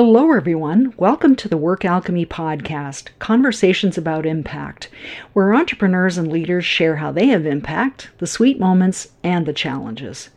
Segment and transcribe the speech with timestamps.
[0.00, 0.94] Hello, everyone.
[0.96, 4.88] Welcome to the Work Alchemy Podcast, Conversations about Impact,
[5.32, 10.30] where entrepreneurs and leaders share how they have impact, the sweet moments, and the challenges.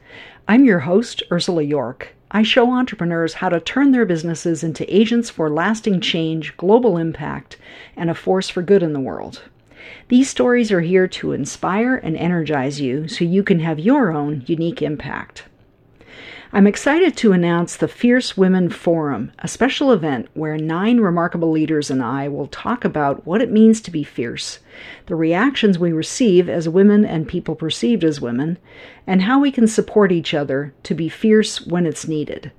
[0.48, 2.08] I'm your host, Ursula Jorch.
[2.32, 7.58] I show entrepreneurs how to turn their businesses into agents for lasting change, global impact,
[7.96, 9.44] and a force for good in the world.
[10.08, 14.42] These stories are here to inspire and energize you so you can have your own
[14.48, 15.44] unique impact.
[16.54, 21.90] I'm excited to announce the Fierce Women Forum, a special event where nine remarkable leaders
[21.90, 24.60] and I will talk about what it means to be fierce,
[25.06, 28.58] the reactions we receive as women and people perceived as women,
[29.08, 32.52] and how we can support each other to be fierce when it's needed.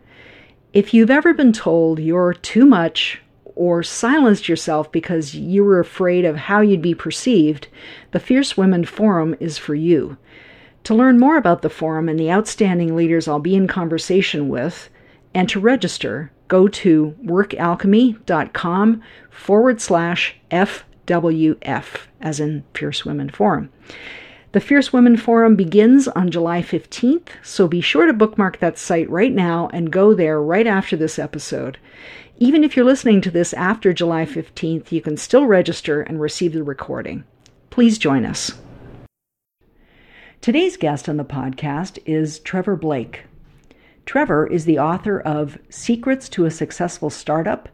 [0.72, 3.20] If you've ever been told you're too much
[3.54, 7.68] or silenced yourself because you were afraid of how you'd be perceived,
[8.12, 10.16] the Fierce Women Forum is for you.
[10.84, 14.88] To learn more about the forum and the outstanding leaders I'll be in conversation with,
[15.32, 23.70] and to register, go to workalchemy.com forward slash FWF, as in Fierce Women Forum.
[24.50, 29.08] The Fierce Women Forum begins on July 15th, so be sure to bookmark that site
[29.08, 31.78] right now and go there right after this episode.
[32.38, 36.52] Even if you're listening to this after July 15th, you can still register and receive
[36.52, 37.24] the recording.
[37.70, 38.52] Please join us.
[40.42, 43.26] Today's guest on the podcast is Trevor Blake.
[44.06, 47.68] Trevor is the author of Secrets to a Successful Startup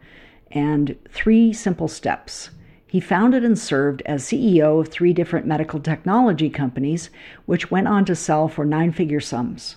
[0.50, 2.50] and Three Simple Steps.
[2.86, 7.08] He founded and served as CEO of three different medical technology companies,
[7.46, 9.76] which went on to sell for nine figure sums.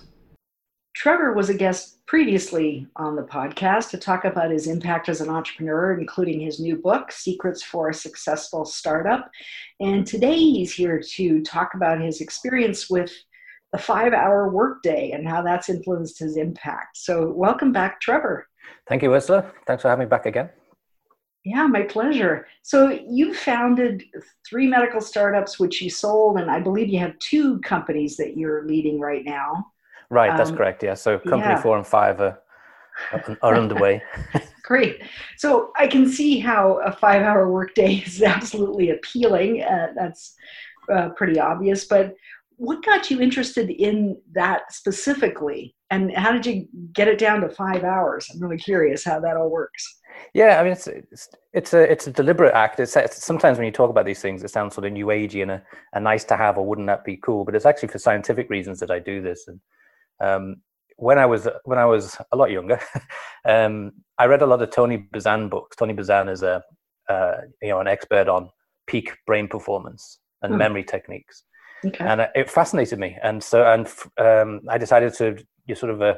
[0.94, 5.30] Trevor was a guest previously on the podcast to talk about his impact as an
[5.30, 9.30] entrepreneur, including his new book, Secrets for a Successful Startup.
[9.80, 13.10] And today he's here to talk about his experience with
[13.72, 16.98] the five hour workday and how that's influenced his impact.
[16.98, 18.46] So, welcome back, Trevor.
[18.86, 19.50] Thank you, Ursula.
[19.66, 20.50] Thanks for having me back again.
[21.44, 22.46] Yeah, my pleasure.
[22.62, 24.04] So, you founded
[24.46, 28.66] three medical startups, which you sold, and I believe you have two companies that you're
[28.66, 29.72] leading right now.
[30.12, 30.82] Right, that's um, correct.
[30.82, 30.92] Yeah.
[30.92, 31.62] So company yeah.
[31.62, 32.38] four and five are,
[33.40, 34.02] are underway.
[34.62, 35.00] Great.
[35.38, 39.62] So I can see how a five hour workday is absolutely appealing.
[39.62, 40.34] Uh, that's
[40.92, 41.86] uh, pretty obvious.
[41.86, 42.14] But
[42.56, 45.74] what got you interested in that specifically?
[45.90, 48.28] And how did you get it down to five hours?
[48.30, 50.00] I'm really curious how that all works.
[50.34, 52.80] Yeah, I mean, it's it's, it's a it's a deliberate act.
[52.80, 55.40] It's, it's, sometimes when you talk about these things, it sounds sort of new agey
[55.40, 55.62] and a,
[55.94, 57.46] a nice to have, or wouldn't that be cool?
[57.46, 59.48] But it's actually for scientific reasons that I do this.
[59.48, 59.58] And
[60.22, 60.56] um,
[60.96, 62.80] when I was when I was a lot younger,
[63.44, 65.76] um, I read a lot of Tony Buzan books.
[65.76, 66.62] Tony Buzan is a
[67.08, 68.50] uh, you know an expert on
[68.86, 70.58] peak brain performance and hmm.
[70.58, 71.44] memory techniques,
[71.84, 72.04] okay.
[72.04, 73.16] and it fascinated me.
[73.22, 73.88] And so and
[74.18, 76.14] um, I decided to you sort of uh,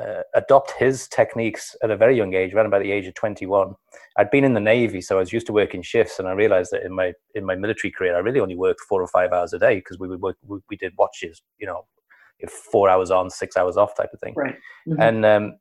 [0.00, 3.74] uh, adopt his techniques at a very young age, around about the age of 21.
[4.16, 6.70] I'd been in the Navy, so I was used to working shifts, and I realized
[6.70, 9.52] that in my in my military career, I really only worked four or five hours
[9.52, 11.84] a day because we would work, we, we did watches, you know,
[12.46, 14.34] four hours on, six hours off type of thing.
[14.36, 14.54] Right.
[14.86, 15.00] Mm-hmm.
[15.00, 15.58] And um,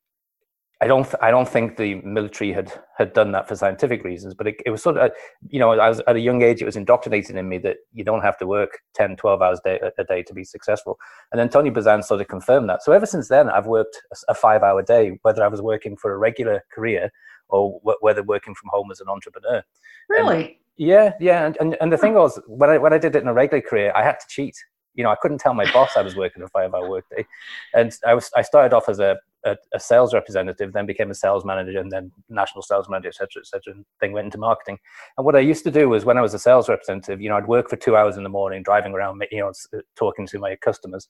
[0.80, 4.36] I don't, th- I don't think the military had had done that for scientific reasons,
[4.36, 5.12] but it, it was sort of,
[5.50, 8.04] you know, I was at a young age, it was indoctrinated in me that you
[8.04, 11.00] don't have to work 10, 12 hours day, a day to be successful.
[11.32, 12.84] And then Tony Buzan sort of confirmed that.
[12.84, 15.98] So ever since then, I've worked a, a five hour day, whether I was working
[15.98, 17.12] for a regular career
[17.50, 19.64] or w- whether working from home as an entrepreneur.
[20.10, 20.46] Really?
[20.46, 23.24] And, yeah, yeah, and, and, and the thing was, when I when I did it
[23.24, 24.56] in a regular career, I had to cheat
[24.97, 27.25] you know, I couldn't tell my boss I was working a five-hour workday,
[27.74, 29.16] and I was I started off as a,
[29.46, 33.41] a, a sales representative, then became a sales manager, and then national sales manager, etc.,
[33.41, 33.75] etc.
[33.75, 34.80] And then went into marketing.
[35.18, 37.38] And what I used to do was when I was a sales representative, you know,
[37.38, 39.53] I'd work for two hours in the morning, driving around, you know,
[39.96, 41.07] talking to my customers,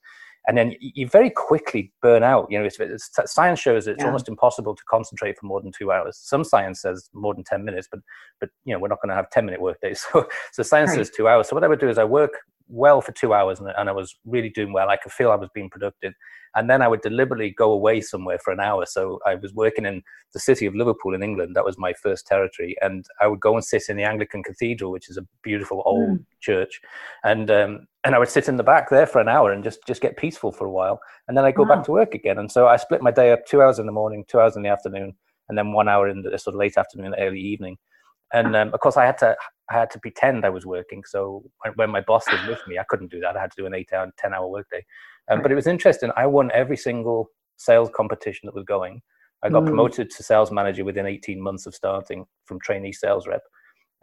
[0.48, 2.48] and then you very quickly burn out.
[2.50, 4.08] You know, it's, it's, science shows it's yeah.
[4.08, 6.18] almost impossible to concentrate for more than two hours.
[6.18, 8.02] Some science says more than ten minutes, but
[8.42, 10.06] but you know, we're not going to have ten minute workdays.
[10.14, 10.98] So so science right.
[10.98, 11.48] says two hours.
[11.48, 12.32] So what I would do is I work
[12.70, 14.90] well for two hours and, and I was really doing well.
[14.90, 16.14] I could feel I was being productive.
[16.56, 18.86] And then I would deliberately go away somewhere for an hour.
[18.86, 20.02] So I was working in
[20.34, 21.56] the city of Liverpool in England.
[21.56, 22.76] That was my first territory.
[22.82, 26.20] And I would go and sit in the Anglican Cathedral, which is a beautiful old
[26.20, 26.26] mm.
[26.40, 26.82] church.
[27.24, 29.80] And, um, and I would sit in the back there for an hour and just,
[29.86, 31.00] just get peaceful for a while.
[31.28, 31.76] And then I go wow.
[31.76, 32.40] back to work again.
[32.40, 34.64] And so I split my day up two hours in the morning, two hours in
[34.64, 35.14] the afternoon,
[35.50, 37.78] and then one hour in the sort of late afternoon, early evening
[38.34, 39.36] and um, of course I had to
[39.70, 41.04] I had to pretend I was working.
[41.06, 43.36] So when, when, my boss was with me, I couldn't do that.
[43.36, 44.86] I had to do an eight hour, ten hour workday.
[45.30, 46.12] Um, but it was interesting.
[46.16, 49.02] I won every single sales competition that was going.
[49.44, 49.68] I got mm.
[49.68, 53.44] promoted to sales manager within 18 months of starting from trainee sales rep.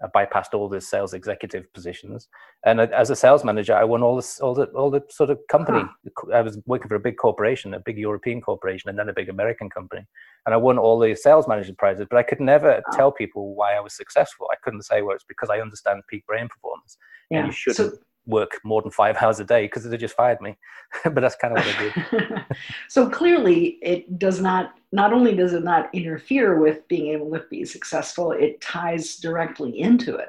[0.03, 2.29] I bypassed all the sales executive positions,
[2.67, 5.39] and as a sales manager, I won all the all the all the sort of
[5.49, 5.85] company.
[6.33, 9.29] I was working for a big corporation, a big European corporation, and then a big
[9.29, 10.05] American company,
[10.47, 12.07] and I won all the sales manager prizes.
[12.11, 14.49] But I could never tell people why I was successful.
[14.53, 16.99] I couldn't say, well, it's because I understand peak brain performance,
[17.31, 17.39] yeah.
[17.39, 17.95] and you shouldn't.
[17.95, 20.57] So- work more than five hours a day because they just fired me.
[21.05, 22.47] but that's kind of what I did.
[22.89, 24.75] so clearly, it does not.
[24.93, 29.81] Not only does it not interfere with being able to be successful, it ties directly
[29.81, 30.29] into it.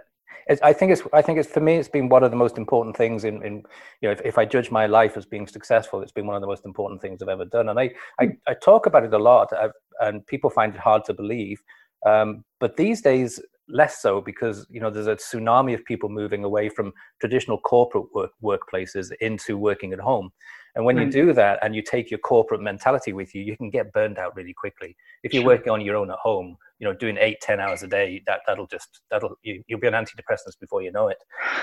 [0.61, 1.01] I think it's.
[1.11, 1.75] I think it's for me.
[1.75, 3.43] It's been one of the most important things in.
[3.43, 3.63] in
[4.01, 6.41] you know, if, if I judge my life as being successful, it's been one of
[6.41, 7.69] the most important things I've ever done.
[7.69, 9.71] And I, I, I talk about it a lot, I've,
[10.01, 11.63] and people find it hard to believe.
[12.05, 16.43] Um, but these days, less so because you know there's a tsunami of people moving
[16.43, 20.31] away from traditional corporate work, workplaces into working at home.
[20.75, 21.11] And when you mm.
[21.11, 24.35] do that and you take your corporate mentality with you you can get burned out
[24.35, 24.95] really quickly.
[25.23, 25.51] If you're sure.
[25.51, 28.41] working on your own at home you know doing eight ten hours a day that
[28.45, 31.17] that'll just that'll you, will be on antidepressants before you know it.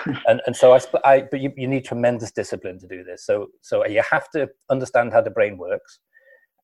[0.27, 3.27] And and so i, I but you, you need tremendous discipline to do this.
[3.27, 6.01] So so you have to understand how the brain works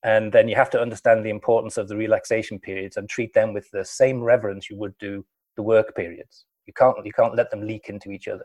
[0.04, 3.52] and then you have to understand the importance of the relaxation periods and treat them
[3.52, 5.24] with the same reverence you would do
[5.56, 8.44] the work periods you can't you can't let them leak into each other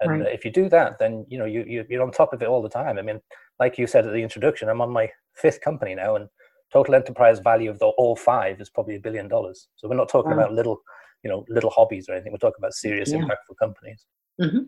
[0.00, 0.34] and right.
[0.34, 2.62] if you do that then you know you, you you're on top of it all
[2.62, 3.20] the time i mean
[3.58, 6.28] like you said at the introduction i'm on my fifth company now and
[6.72, 10.08] total enterprise value of the all five is probably a billion dollars so we're not
[10.08, 10.38] talking wow.
[10.38, 10.80] about little
[11.22, 13.18] you know little hobbies or anything we're talking about serious yeah.
[13.18, 14.06] impactful companies
[14.40, 14.60] mm-hmm.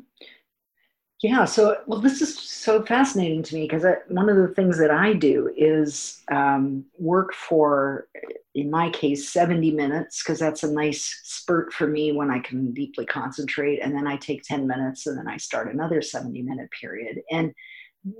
[1.22, 1.44] Yeah.
[1.44, 5.12] So, well, this is so fascinating to me because one of the things that I
[5.12, 8.08] do is um, work for,
[8.56, 12.74] in my case, 70 minutes because that's a nice spurt for me when I can
[12.74, 13.78] deeply concentrate.
[13.78, 17.20] And then I take 10 minutes and then I start another 70 minute period.
[17.30, 17.52] And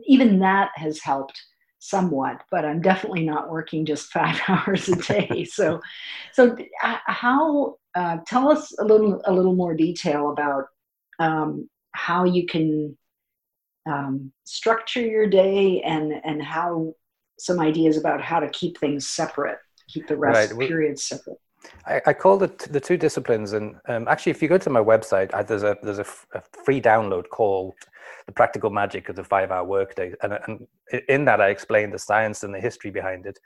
[0.06, 1.42] even that has helped
[1.80, 5.44] somewhat, but I'm definitely not working just five hours a day.
[5.44, 5.80] so,
[6.32, 10.66] so uh, how, uh, tell us a little, a little more detail about
[11.18, 12.96] um, how you can
[13.86, 16.94] um, structure your day and and how
[17.38, 19.58] some ideas about how to keep things separate,
[19.88, 20.68] keep the rest right.
[20.68, 21.38] periods separate.
[21.86, 24.80] I, I, call it the two disciplines, and um, actually, if you go to my
[24.80, 27.74] website, I, there's a there's a, f- a free download called
[28.26, 30.66] "The Practical Magic of the Five Hour Workday," and, and
[31.08, 33.38] in that I explain the science and the history behind it,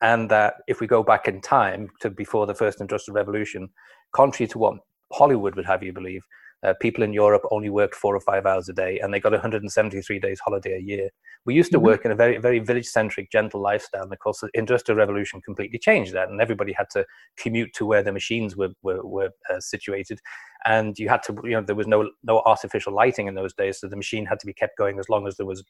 [0.00, 3.68] and that if we go back in time to before the first industrial revolution,
[4.12, 4.78] contrary to what
[5.12, 6.22] Hollywood would have you believe,
[6.62, 9.32] uh, people in Europe only worked four or five hours a day, and they got
[9.32, 11.08] 173 days holiday a year.
[11.44, 11.86] We used to mm-hmm.
[11.86, 15.78] work in a very, very village-centric, gentle lifestyle, and of course, the Industrial Revolution completely
[15.78, 17.04] changed that, and everybody had to
[17.36, 20.20] commute to where the machines were were, were uh, situated,
[20.66, 23.78] and you had to, you know, there was no no artificial lighting in those days,
[23.78, 25.62] so the machine had to be kept going as long as there was,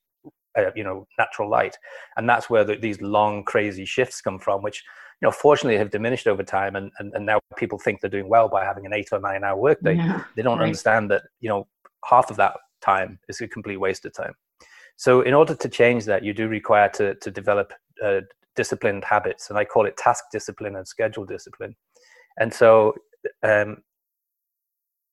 [0.58, 1.76] uh, you know, natural light,
[2.16, 4.84] and that's where the, these long, crazy shifts come from, which
[5.20, 6.76] you know, fortunately have diminished over time.
[6.76, 9.42] And, and, and now people think they're doing well by having an eight or nine
[9.42, 9.96] hour workday.
[9.96, 10.66] Yeah, they don't right.
[10.66, 11.66] understand that, you know,
[12.04, 14.34] half of that time is a complete waste of time.
[14.96, 17.72] So in order to change that, you do require to, to develop
[18.04, 18.20] uh,
[18.54, 19.50] disciplined habits.
[19.50, 21.74] And I call it task discipline and schedule discipline.
[22.38, 22.94] And so
[23.42, 23.78] um,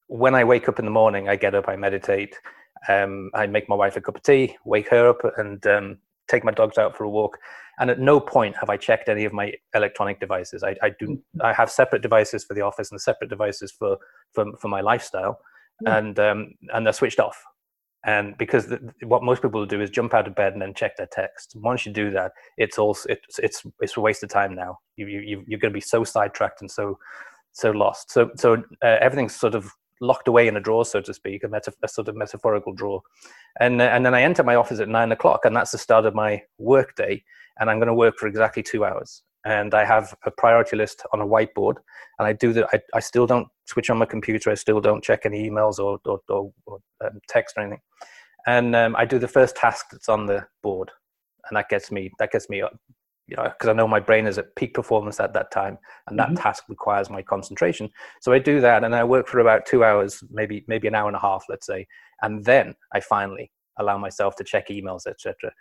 [0.08, 2.36] when I wake up in the morning, I get up, I meditate,
[2.88, 5.98] um, I make my wife a cup of tea, wake her up, and um,
[6.28, 7.38] take my dogs out for a walk.
[7.78, 10.64] And at no point have i checked any of my electronic devices.
[10.64, 13.98] I, I do i have separate devices for the office and separate devices for
[14.34, 15.40] for, for my lifestyle.
[15.84, 15.98] Mm.
[15.98, 17.44] and um, and they're switched off.
[18.06, 20.96] And because the, what most people do is jump out of bed and then check
[20.96, 24.56] their text once you do that it's also it's it's it's a waste of time
[24.56, 24.80] now.
[24.96, 26.98] You, you you're going to be so sidetracked and so
[27.52, 28.12] so lost.
[28.12, 29.70] So so uh, everything's sort of
[30.02, 33.02] locked away in a drawer, so to speak, a, a sort of metaphorical drawer.
[33.60, 36.06] And, uh, and then I enter my office at nine o'clock, and that's the start
[36.06, 37.24] of my work day.
[37.60, 39.24] And I'm going to work for exactly two hours.
[39.46, 41.76] And I have a priority list on a whiteboard,
[42.20, 42.68] and I do that.
[42.74, 44.50] I, I still don't switch on my computer.
[44.50, 47.82] I still don't check any emails or, or, or, or um, text or anything.
[48.48, 50.92] And um, I do the first task that's on the board,
[51.48, 52.64] and that gets me that gets me
[53.28, 55.78] you know, because I know my brain is at peak performance at that time,
[56.08, 56.36] and that mm-hmm.
[56.36, 57.90] task requires my concentration.
[58.22, 61.08] So I do that, and I work for about two hours, maybe maybe an hour
[61.08, 61.88] and a half, let's say,
[62.22, 65.52] and then I finally allow myself to check emails, etc.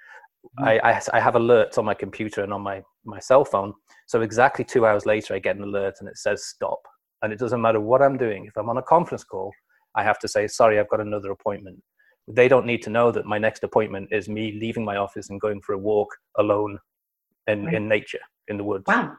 [0.61, 0.65] Mm-hmm.
[0.65, 3.73] I, I, I have alerts on my computer and on my my cell phone.
[4.07, 6.81] So exactly two hours later, I get an alert, and it says stop.
[7.23, 8.45] And it doesn't matter what I'm doing.
[8.45, 9.53] If I'm on a conference call,
[9.95, 11.83] I have to say sorry, I've got another appointment.
[12.29, 15.41] They don't need to know that my next appointment is me leaving my office and
[15.41, 16.79] going for a walk alone
[17.47, 17.75] in, right.
[17.75, 18.85] in nature, in the woods.
[18.87, 19.17] Wow.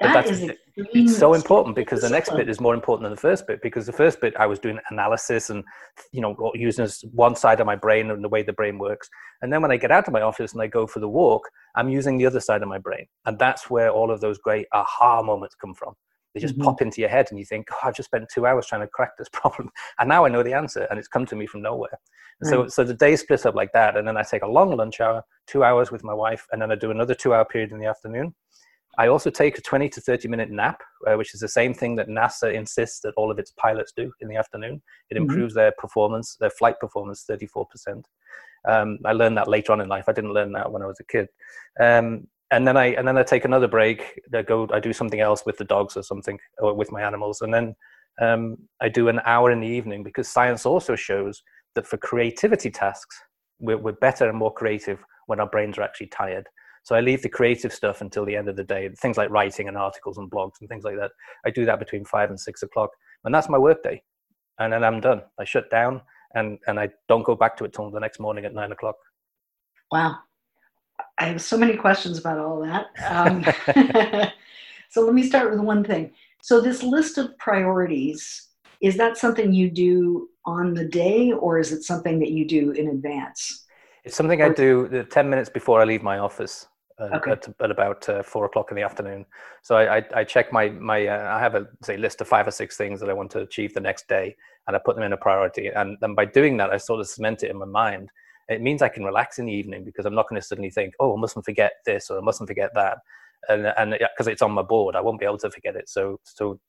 [0.00, 3.20] But that that's it's so important because the next bit is more important than the
[3.20, 5.62] first bit because the first bit I was doing analysis and
[6.12, 9.08] you know using one side of my brain and the way the brain works
[9.42, 11.42] and then when I get out of my office and I go for the walk
[11.76, 14.66] I'm using the other side of my brain and that's where all of those great
[14.72, 15.94] aha moments come from
[16.34, 16.64] They just mm-hmm.
[16.64, 18.88] pop into your head, and you think, "Oh, I've just spent two hours trying to
[18.88, 21.62] crack this problem, and now I know the answer, and it's come to me from
[21.62, 21.98] nowhere."
[22.42, 22.50] Right.
[22.50, 25.00] So, so the day splits up like that, and then I take a long lunch
[25.00, 27.86] hour, two hours with my wife, and then I do another two-hour period in the
[27.86, 28.34] afternoon.
[28.98, 31.96] I also take a 20 to 30 minute nap, uh, which is the same thing
[31.96, 34.82] that NASA insists that all of its pilots do in the afternoon.
[35.08, 35.22] It mm-hmm.
[35.22, 38.02] improves their performance, their flight performance, 34%.
[38.68, 40.04] Um, I learned that later on in life.
[40.08, 41.28] I didn't learn that when I was a kid.
[41.80, 44.20] Um, and then I and then I take another break.
[44.34, 44.68] I go.
[44.72, 47.74] I do something else with the dogs or something, or with my animals, and then
[48.20, 51.42] um, I do an hour in the evening because science also shows
[51.74, 53.16] that for creativity tasks,
[53.58, 56.46] we're, we're better and more creative when our brains are actually tired.
[56.84, 59.68] So I leave the creative stuff until the end of the day, things like writing
[59.68, 61.12] and articles and blogs and things like that.
[61.46, 62.90] I do that between five and six o'clock,
[63.24, 64.02] and that's my workday.
[64.58, 65.22] And then I'm done.
[65.40, 66.02] I shut down,
[66.34, 68.96] and and I don't go back to it till the next morning at nine o'clock.
[69.90, 70.18] Wow,
[71.18, 72.86] I have so many questions about all that.
[73.08, 73.44] Um,
[74.90, 76.12] so let me start with one thing.
[76.42, 78.48] So this list of priorities
[78.80, 82.72] is that something you do on the day, or is it something that you do
[82.72, 83.64] in advance?
[84.04, 86.66] It's something I do 10 minutes before I leave my office
[86.98, 87.30] uh, okay.
[87.32, 89.24] at, at, about uh, four o'clock in the afternoon.
[89.62, 92.48] So I, I, I check my, my uh, I have a say list of five
[92.48, 95.04] or six things that I want to achieve the next day and I put them
[95.04, 95.68] in a priority.
[95.68, 98.10] And then by doing that, I sort of cement it in my mind.
[98.48, 100.94] It means I can relax in the evening because I'm not going to suddenly think,
[101.00, 102.98] oh, I mustn't forget this or I mustn't forget that.
[103.48, 105.88] And, and because it's on my board, I won't be able to forget it.
[105.88, 106.60] So, so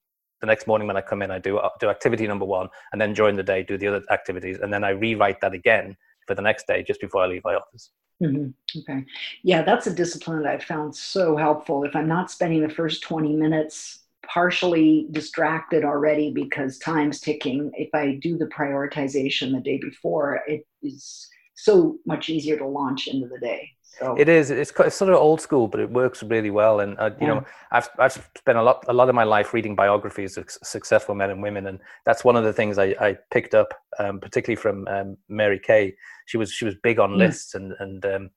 [0.42, 3.14] the next morning when I come in, I do, do activity number one and then
[3.14, 4.60] during the day, do the other activities.
[4.60, 5.96] And then I rewrite that again
[6.28, 7.92] for the next day just before I leave my office.
[8.22, 8.80] Mm-hmm.
[8.80, 9.06] Okay.
[9.44, 11.84] Yeah, that's a discipline that I've found so helpful.
[11.84, 17.90] If I'm not spending the first 20 minutes partially distracted already because time's ticking, if
[17.94, 23.28] I do the prioritization the day before, it is so much easier to launch into
[23.28, 23.70] the day.
[24.00, 24.16] So.
[24.16, 24.50] It is.
[24.50, 26.80] It's, it's sort of old school, but it works really well.
[26.80, 27.34] And uh, you yeah.
[27.36, 31.14] know, I've I've spent a lot a lot of my life reading biographies of successful
[31.14, 34.60] men and women, and that's one of the things I, I picked up, um, particularly
[34.60, 35.94] from um, Mary Kay.
[36.26, 37.18] She was she was big on mm.
[37.18, 38.30] lists, and and um,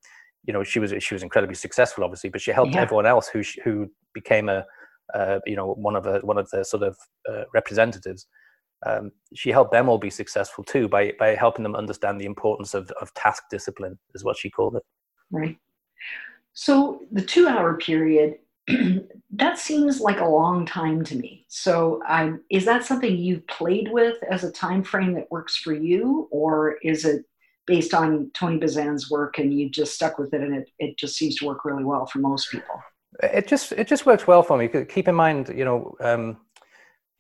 [0.44, 2.82] you know she was she was incredibly successful, obviously, but she helped yeah.
[2.82, 4.66] everyone else who who became a
[5.14, 6.98] uh, you know one of the one of the sort of
[7.30, 8.26] uh, representatives.
[8.84, 12.74] Um, she helped them all be successful too by by helping them understand the importance
[12.74, 14.82] of of task discipline, is what she called it.
[15.30, 15.58] Right.
[16.52, 18.38] So the two hour period,
[19.30, 21.44] that seems like a long time to me.
[21.48, 25.74] So um, is that something you've played with as a time frame that works for
[25.74, 27.24] you, or is it
[27.66, 31.16] based on Tony Buzan's work and you just stuck with it and it, it just
[31.16, 32.80] seems to work really well for most people?
[33.22, 34.68] It just it just works well for me.
[34.68, 36.38] Keep in mind, you know, um,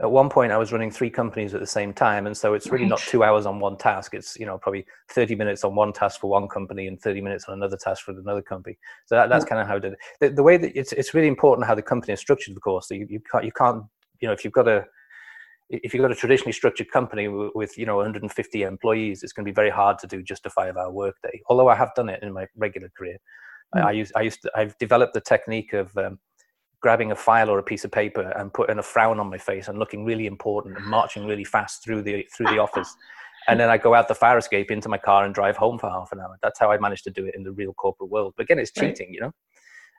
[0.00, 2.66] at one point I was running three companies at the same time, and so it's
[2.66, 2.90] really right.
[2.90, 4.12] not two hours on one task.
[4.12, 7.46] It's you know probably thirty minutes on one task for one company and thirty minutes
[7.46, 8.76] on another task for another company.
[9.06, 9.98] So that, that's kind of how I did it.
[10.20, 12.88] The, the, way that it's it's really important how the company is structured, of course.
[12.88, 13.84] So you, you can't you can't
[14.20, 14.84] you know if you've got a
[15.70, 19.50] if you've got a traditionally structured company with, you know 150 employees, it's going to
[19.50, 21.40] be very hard to do just a five-hour workday.
[21.48, 23.16] Although I have done it in my regular career,
[23.74, 23.82] mm.
[23.82, 26.18] I, I use I used to, I've developed the technique of um,
[26.80, 29.68] grabbing a file or a piece of paper and putting a frown on my face
[29.68, 32.94] and looking really important and marching really fast through the through the office.
[33.48, 35.88] And then I go out the fire escape into my car and drive home for
[35.88, 36.36] half an hour.
[36.42, 38.34] That's how I managed to do it in the real corporate world.
[38.36, 39.14] But again, it's cheating, right.
[39.14, 39.32] you know.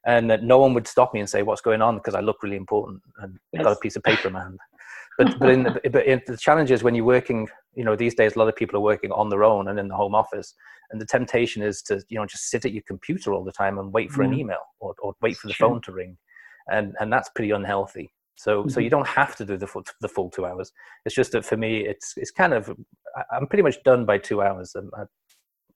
[0.06, 2.44] And that no one would stop me and say, "What's going on?" Because I look
[2.44, 3.64] really important and yes.
[3.64, 4.60] got a piece of paper in my hand.
[5.18, 8.16] But but in the, but in the challenge is when you're working, you know, these
[8.16, 10.54] days a lot of people are working on their own and in the home office,
[10.92, 13.78] and the temptation is to you know just sit at your computer all the time
[13.80, 14.28] and wait for mm.
[14.28, 16.18] an email or, or wait for the phone to ring
[16.72, 18.12] and and that's pretty unhealthy.
[18.36, 18.70] So mm-hmm.
[18.70, 20.72] so you don't have to do the full the full two hours.
[21.06, 22.76] It's just that for me, it's it's kind of
[23.32, 24.76] I'm pretty much done by two hours.
[24.76, 25.04] And I,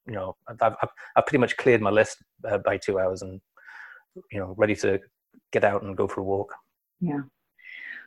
[0.08, 2.18] you know, I've, I've, I've pretty much cleared my list
[2.48, 3.42] uh, by two hours, and
[4.32, 5.00] you know, ready to
[5.52, 6.54] get out and go for a walk.
[7.00, 7.22] Yeah.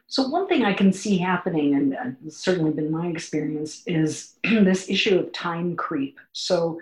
[0.06, 4.88] So one thing I can see happening, and uh, certainly been my experience, is this
[4.90, 6.20] issue of time creep.
[6.32, 6.78] So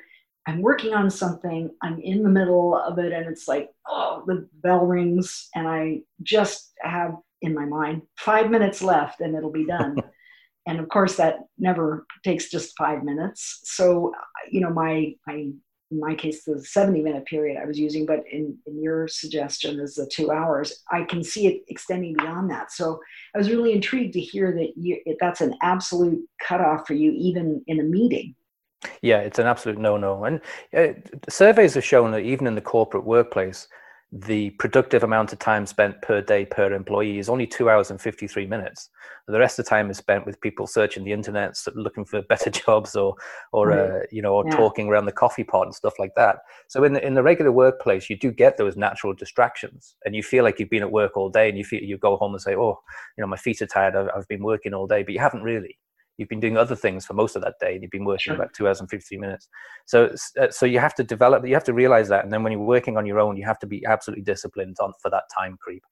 [0.47, 4.49] I'm working on something, I'm in the middle of it, and it's like, oh, the
[4.55, 9.67] bell rings, and I just have in my mind five minutes left and it'll be
[9.67, 9.97] done.
[10.67, 13.61] and of course, that never takes just five minutes.
[13.65, 14.13] So,
[14.51, 15.51] you know, my, my
[15.93, 19.79] in my case, the 70 minute period I was using, but in, in your suggestion
[19.79, 22.73] is the two hours, I can see it extending beyond that.
[22.73, 22.99] So
[23.35, 27.63] I was really intrigued to hear that you, that's an absolute cutoff for you, even
[27.67, 28.35] in a meeting.
[29.01, 30.25] Yeah, it's an absolute no-no.
[30.25, 30.41] And
[30.77, 30.95] uh,
[31.29, 33.69] surveys have shown that even in the corporate workplace,
[34.15, 37.99] the productive amount of time spent per day per employee is only two hours and
[37.99, 38.91] 53 minutes.
[39.27, 42.51] The rest of the time is spent with people searching the internet, looking for better
[42.51, 43.15] jobs or,
[43.53, 43.79] or right.
[43.79, 44.55] uh, you know, or yeah.
[44.55, 46.41] talking around the coffee pot and stuff like that.
[46.69, 50.23] So in the, in the regular workplace, you do get those natural distractions and you
[50.23, 52.43] feel like you've been at work all day and you feel, you go home and
[52.43, 52.79] say, oh,
[53.17, 53.97] you know, my feet are tired.
[53.97, 55.79] I've, I've been working all day, but you haven't really
[56.23, 58.35] you've been doing other things for most of that day and you've been working sure.
[58.35, 59.49] about two hours and 15 minutes.
[59.87, 62.53] So uh, so you have to develop you have to realize that and then when
[62.53, 65.59] you're working on your own you have to be absolutely disciplined on for that time
[65.61, 65.83] creep.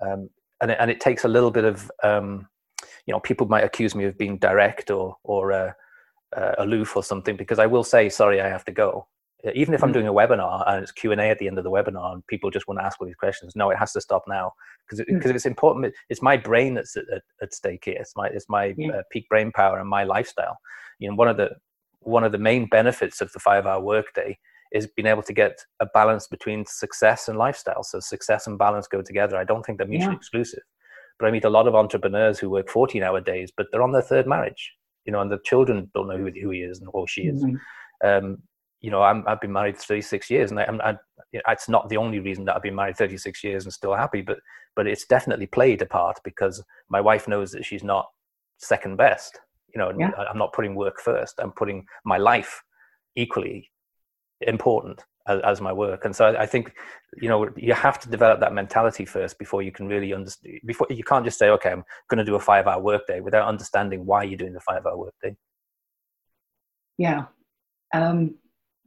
[0.00, 0.30] Um,
[0.60, 2.48] and, it, and it takes a little bit of um,
[3.06, 5.72] you know people might accuse me of being direct or or uh,
[6.36, 9.06] uh, aloof or something because i will say sorry i have to go
[9.54, 9.94] even if I'm mm.
[9.94, 12.26] doing a webinar and it's Q and A at the end of the webinar and
[12.26, 14.52] people just want to ask all these questions, no, it has to stop now
[14.84, 15.36] because because it, mm.
[15.36, 15.94] it's important.
[16.08, 17.96] It's my brain that's at, at, at, stake here.
[18.00, 18.96] It's my it's my yeah.
[18.96, 20.58] uh, peak brain power and my lifestyle.
[20.98, 21.50] You know, one of the
[22.00, 24.38] one of the main benefits of the five hour workday
[24.72, 27.82] is being able to get a balance between success and lifestyle.
[27.82, 29.36] So success and balance go together.
[29.36, 30.18] I don't think they're mutually yeah.
[30.18, 30.62] exclusive.
[31.18, 33.92] But I meet a lot of entrepreneurs who work 14 hour days, but they're on
[33.92, 34.74] their third marriage.
[35.04, 37.42] You know, and the children don't know who, who he is or she is.
[37.42, 38.06] Mm-hmm.
[38.06, 38.42] Um,
[38.80, 40.96] you know, i have been married 36 years, and I, I,
[41.48, 44.38] it's not the only reason that I've been married 36 years and still happy, but
[44.76, 48.06] but it's definitely played a part because my wife knows that she's not
[48.58, 49.40] second best.
[49.74, 50.10] You know, yeah.
[50.30, 51.34] I'm not putting work first.
[51.38, 52.62] I'm putting my life
[53.16, 53.70] equally
[54.42, 56.72] important as, as my work, and so I, I, think
[57.20, 60.60] you know you have to develop that mentality first before you can really understand.
[60.64, 64.06] Before you can't just say, okay, I'm going to do a five-hour workday without understanding
[64.06, 65.36] why you're doing the five-hour workday.
[66.96, 67.26] Yeah.
[67.92, 68.36] Um,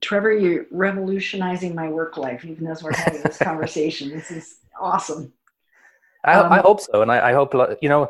[0.02, 4.10] Trevor, you're revolutionizing my work life, even as we're having this conversation.
[4.10, 5.32] This is awesome.
[6.24, 8.10] I, um, I hope so, and I, I, hope you know.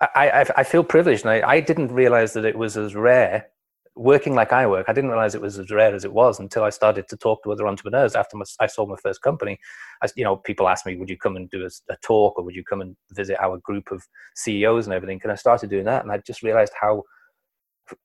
[0.00, 3.46] I, I, feel privileged, and I, I didn't realize that it was as rare
[3.94, 4.86] working like I work.
[4.88, 7.42] I didn't realize it was as rare as it was until I started to talk
[7.42, 8.14] to other entrepreneurs.
[8.14, 9.58] After my, I sold my first company,
[10.02, 12.44] I, you know, people asked me, "Would you come and do a, a talk, or
[12.44, 14.02] would you come and visit our group of
[14.36, 17.04] CEOs and everything?" And I started doing that, and I just realized how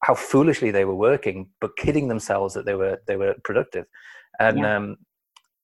[0.03, 3.85] how foolishly they were working, but kidding themselves that they were they were productive.
[4.39, 4.75] And yeah.
[4.75, 4.97] um,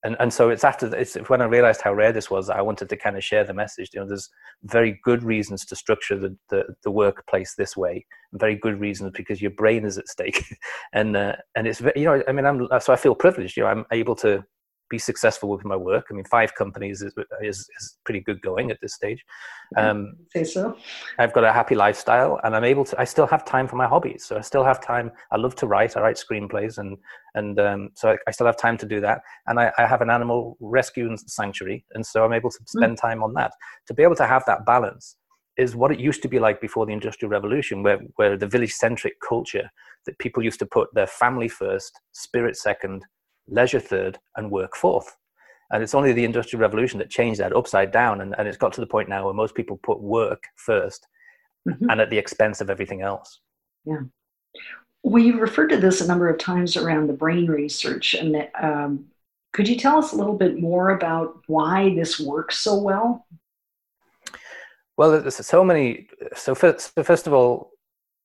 [0.04, 2.90] and and so it's after it's when I realized how rare this was, I wanted
[2.90, 3.92] to kind of share the message.
[3.94, 4.30] You know, there's
[4.64, 8.06] very good reasons to structure the the, the workplace this way.
[8.34, 10.44] Very good reasons because your brain is at stake,
[10.94, 13.58] and uh, and it's you know I mean I'm so I feel privileged.
[13.58, 14.44] You know, I'm able to
[14.92, 16.06] be successful with my work.
[16.12, 19.26] I mean, five companies is, is, is pretty good going at this stage.
[19.78, 20.78] Um, say so.
[21.18, 23.02] I've got a happy lifestyle, and I'm able to.
[23.02, 25.12] I still have time for my hobbies, so I still have time.
[25.32, 25.98] I love to write.
[25.98, 26.98] I write screenplays, and
[27.34, 29.22] and um, so I, I, still have time to do that.
[29.48, 32.78] And I, I, have an animal rescue and sanctuary, and so I'm able to hmm.
[32.78, 33.02] spend mm.
[33.02, 33.54] time on that.
[33.88, 35.16] To be able to have that balance
[35.58, 38.74] is what it used to be like before the industrial revolution where, where the village
[38.74, 39.70] centric culture
[40.06, 43.06] that people used to put their family first spirit second
[43.52, 45.16] leisure third, and work fourth.
[45.72, 48.22] And it's only the Industrial Revolution that changed that upside down.
[48.22, 51.08] And, and it's got to the point now where most people put work first
[51.68, 51.90] mm-hmm.
[51.90, 53.40] and at the expense of everything else.
[53.86, 54.02] Yeah.
[55.04, 58.16] We referred to this a number of times around the brain research.
[58.16, 59.06] And um,
[59.54, 63.26] could you tell us a little bit more about why this works so well?
[64.98, 66.10] Well, there's so many.
[66.36, 67.72] So first, so first of all,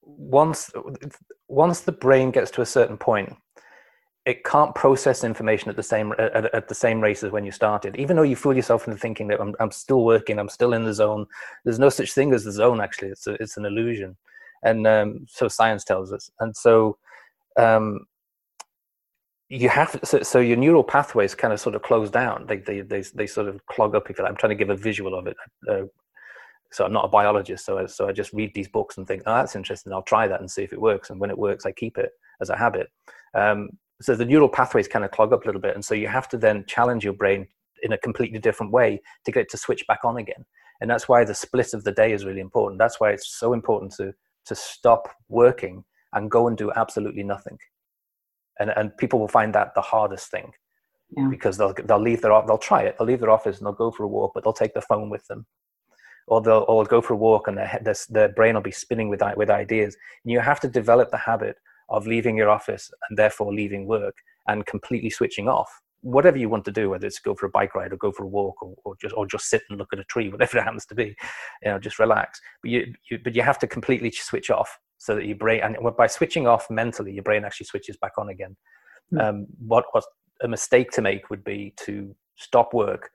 [0.02, 0.70] once
[1.48, 3.34] once the brain gets to a certain point,
[4.26, 7.52] it can't process information at the same at, at, the same rate as when you
[7.52, 7.94] started.
[7.96, 10.84] Even though you fool yourself into thinking that I'm, I'm still working, I'm still in
[10.84, 11.26] the zone.
[11.64, 12.80] There's no such thing as the zone.
[12.80, 14.16] Actually, it's a, it's an illusion,
[14.64, 16.28] and um, so science tells us.
[16.40, 16.98] And so
[17.56, 18.00] um,
[19.48, 22.46] you have so, so, your neural pathways kind of sort of close down.
[22.48, 24.10] They they they, they sort of clog up.
[24.10, 24.32] If you like.
[24.32, 25.36] I'm trying to give a visual of it.
[25.70, 25.82] Uh,
[26.72, 29.22] so I'm not a biologist, so I, so I just read these books and think,
[29.24, 29.92] oh, that's interesting.
[29.92, 31.10] I'll try that and see if it works.
[31.10, 32.10] And when it works, I keep it
[32.40, 32.90] as a habit.
[33.34, 36.08] Um, so the neural pathways kind of clog up a little bit and so you
[36.08, 37.46] have to then challenge your brain
[37.82, 40.44] in a completely different way to get it to switch back on again.
[40.80, 42.78] And that's why the split of the day is really important.
[42.78, 44.12] That's why it's so important to
[44.46, 45.82] to stop working
[46.12, 47.58] and go and do absolutely nothing.
[48.60, 50.52] And and people will find that the hardest thing.
[51.16, 51.28] Yeah.
[51.28, 52.96] because they'll they'll leave their they'll try it.
[52.98, 55.08] They'll leave their office and they'll go for a walk but they'll take their phone
[55.08, 55.46] with them.
[56.26, 59.08] Or they'll or go for a walk and their, their, their brain will be spinning
[59.08, 59.96] with with ideas.
[60.24, 61.56] And you have to develop the habit
[61.88, 64.16] of leaving your office and therefore leaving work
[64.48, 65.70] and completely switching off.
[66.02, 68.24] Whatever you want to do whether it's go for a bike ride or go for
[68.24, 70.62] a walk or, or just or just sit and look at a tree whatever it
[70.62, 71.16] happens to be
[71.62, 72.40] you know just relax.
[72.62, 75.76] But you, you but you have to completely switch off so that your brain and
[75.96, 78.56] by switching off mentally your brain actually switches back on again.
[79.12, 79.22] Mm.
[79.22, 80.04] um, what what
[80.42, 83.10] a mistake to make would be to stop work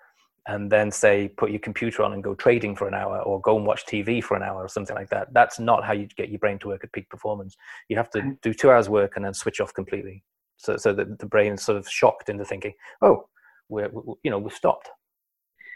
[0.47, 3.57] and then say put your computer on and go trading for an hour or go
[3.57, 5.31] and watch tv for an hour or something like that.
[5.33, 7.55] That's not how you get your brain to work at peak performance.
[7.89, 8.41] You have to mm.
[8.41, 10.23] do two hours work and then switch off completely.
[10.57, 13.27] So, so that the brain is sort of shocked into thinking oh
[13.69, 14.89] we're, we, you know we've stopped.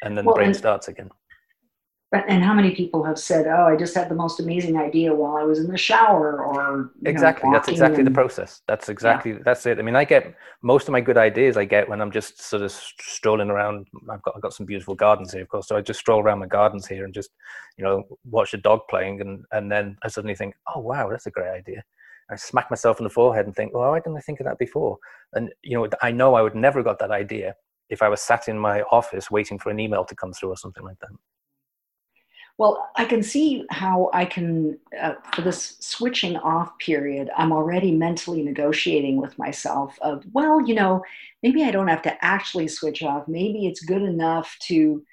[0.02, 1.10] And then Well, the brain starts again
[2.12, 5.14] But and how many people have said, "Oh, I just had the most amazing idea
[5.14, 8.62] while I was in the shower," or you know, exactly that's exactly the process.
[8.68, 9.80] That's exactly that's it.
[9.80, 12.62] I mean i get most of my good ideas i get when i'm just sort
[12.62, 13.88] of strolling around.
[14.10, 16.40] I've got i've got some beautiful gardens here of course so i just stroll around
[16.40, 17.32] my gardens here and just
[17.78, 21.26] you know watch a dog playing and and then i suddenly think oh wow that's
[21.26, 21.84] a great idea.
[22.32, 24.60] I smack myself in the forehead and think well why didn't i think of that
[24.60, 24.98] before?
[25.34, 27.56] And you know i know i would never have got that idea
[27.90, 30.58] if i was sat in my office waiting for an email to come through or
[30.58, 31.10] something like that
[32.58, 37.92] Well, I can see how I can, uh, for this switching off period, I'm already
[37.92, 41.04] mentally negotiating with myself of, well, you know,
[41.44, 43.28] maybe I don't have to actually switch off.
[43.28, 45.04] Maybe it's good enough to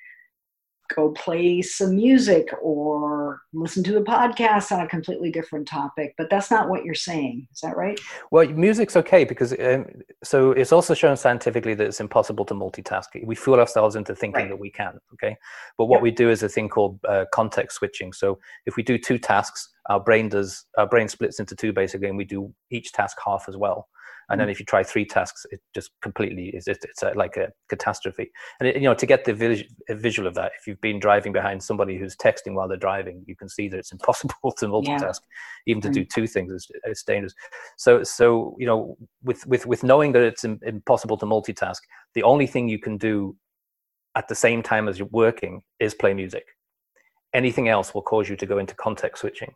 [0.95, 6.15] go play some music or listen to a podcast on a completely different topic.
[6.19, 7.49] But that's not what you're saying.
[7.53, 7.99] Is that right?
[8.31, 9.87] Well, music's okay because um,
[10.23, 13.07] so it's also shown scientifically that it's impossible to multitask.
[13.25, 14.49] We fool ourselves into thinking Right.
[14.51, 14.99] that we can.
[15.15, 15.37] Okay,
[15.79, 16.03] but what Yeah.
[16.03, 18.13] we do is a thing called uh, context switching.
[18.13, 22.09] So if we do two tasks, our brain does our brain splits into two basically,
[22.09, 23.89] and we do each task half as well.
[24.29, 24.53] And then mm.
[24.53, 28.31] if you try three tasks, it just completely is it, it's a, like a catastrophe.
[28.61, 31.33] And it, you know to get the vis- visual of that, if you've been driving
[31.33, 35.21] behind somebody who's texting while they're driving, you can see that it's impossible to multitask,
[35.67, 36.11] even to do mm.
[36.11, 36.53] two things.
[36.53, 37.35] It's, it's dangerous.
[37.77, 41.81] So so you know with with with knowing that it's im- impossible to multitask,
[42.15, 43.37] the only thing you can do
[44.15, 46.45] at the same time as you're working is play music.
[47.35, 49.55] Anything else will cause you to go into context switching.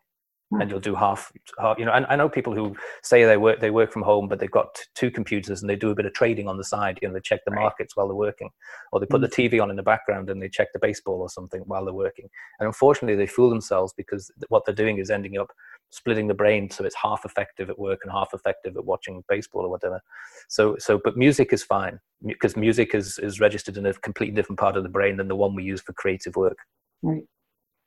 [0.51, 0.69] And hmm.
[0.69, 1.31] you'll do half.
[1.59, 4.27] half you know, and I know people who say they work they work from home,
[4.27, 6.63] but they've got t- two computers and they do a bit of trading on the
[6.63, 6.99] side.
[7.01, 7.61] You know, they check the Right.
[7.61, 8.49] markets while they're working,
[8.91, 9.41] or they put the hmm.
[9.41, 12.29] TV on in the background and they check the baseball or something while they're working.
[12.59, 15.51] And unfortunately, they fool themselves because what they're doing is ending up
[15.89, 19.63] splitting the brain so it's half effective at work and half effective at watching baseball
[19.63, 20.01] or whatever.
[20.49, 24.59] So, so, but music is fine because music is is registered in a completely different
[24.59, 26.57] part of the brain than the one we use for creative work.
[27.01, 27.23] Right.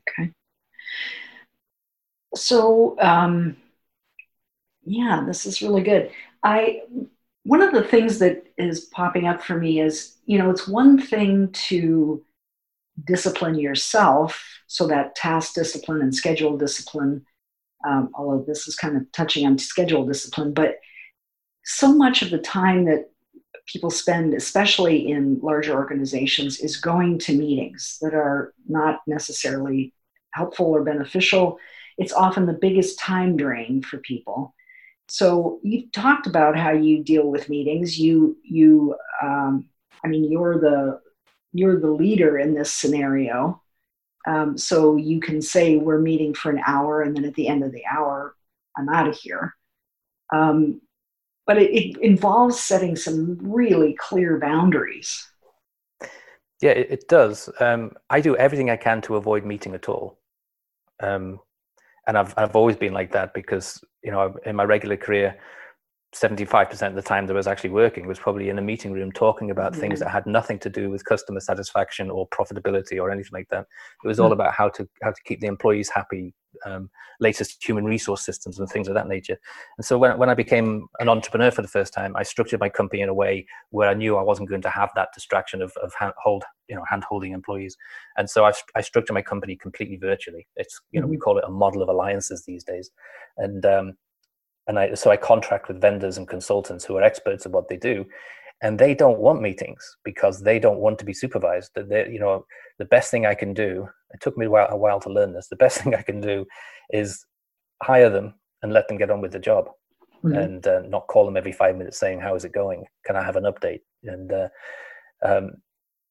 [0.09, 0.33] Okay.
[2.35, 3.57] So, um,
[4.85, 6.11] yeah, this is really good.
[6.43, 6.83] I
[7.45, 11.01] one of the things that is popping up for me is, you know, it's one
[11.01, 12.23] thing to
[13.05, 17.25] discipline yourself, so that task discipline and schedule discipline.
[17.87, 20.77] Um, although this is kind of touching on schedule discipline, but
[21.65, 23.11] so much of the time that
[23.67, 29.95] people spend, especially in larger organizations, is going to meetings that are not necessarily
[30.33, 31.59] helpful or beneficial.
[32.01, 34.55] It's often the biggest time drain for people.
[35.09, 37.99] So you've talked about how you deal with meetings.
[37.99, 39.69] You you um,
[40.03, 41.01] I mean you're the
[41.53, 43.63] you're the leader in this scenario.
[44.27, 47.65] Um, so you can say we're meeting for an hour, and then at the end
[47.65, 48.35] of the hour,
[48.77, 49.55] I'm out of here.
[50.33, 50.81] Um,
[51.47, 55.27] but it, it involves setting some really clear boundaries.
[56.61, 57.51] Yeah, it, it does.
[57.61, 60.19] Um, I do everything I can to avoid meeting at all.
[61.03, 61.41] Um,
[62.07, 65.39] and I've I've always been like that because you know in my regular career,
[66.13, 68.63] seventy five percent of the time that I was actually working was probably in a
[68.63, 73.01] meeting room talking about things that had nothing to do with customer satisfaction or profitability
[73.01, 73.67] or anything like that.
[74.05, 74.35] It was all Mm.
[74.35, 76.35] about how to how to keep the employees happy,
[76.67, 79.39] um, latest human resource systems and things of that nature.
[79.79, 82.69] And so when when I became an entrepreneur for the first time, I structured my
[82.71, 85.73] company in a way where I knew I wasn't going to have that distraction of
[85.77, 87.77] of hold you know hand holding employees.
[88.17, 90.47] And so I've, I structured my company completely virtually.
[90.57, 92.91] It's you know we call it a model of alliances these days,
[93.37, 93.95] and um,
[94.67, 97.77] and I so I contract with vendors and consultants who are experts at what they
[97.77, 98.07] do,
[98.63, 101.73] and they don't want meetings because they don't want to be supervised.
[101.75, 102.47] That they you know
[102.79, 103.89] the best thing I can do.
[104.13, 105.49] It took me a while, a while to learn this.
[105.49, 106.47] The best thing I can do
[106.91, 107.27] is
[107.83, 109.71] hire them and let them get on with the job
[110.25, 110.37] Mhm.
[110.43, 113.23] and uh, not call them every five minutes saying how is it going can i
[113.25, 114.49] have an update and uh,
[115.23, 115.53] um,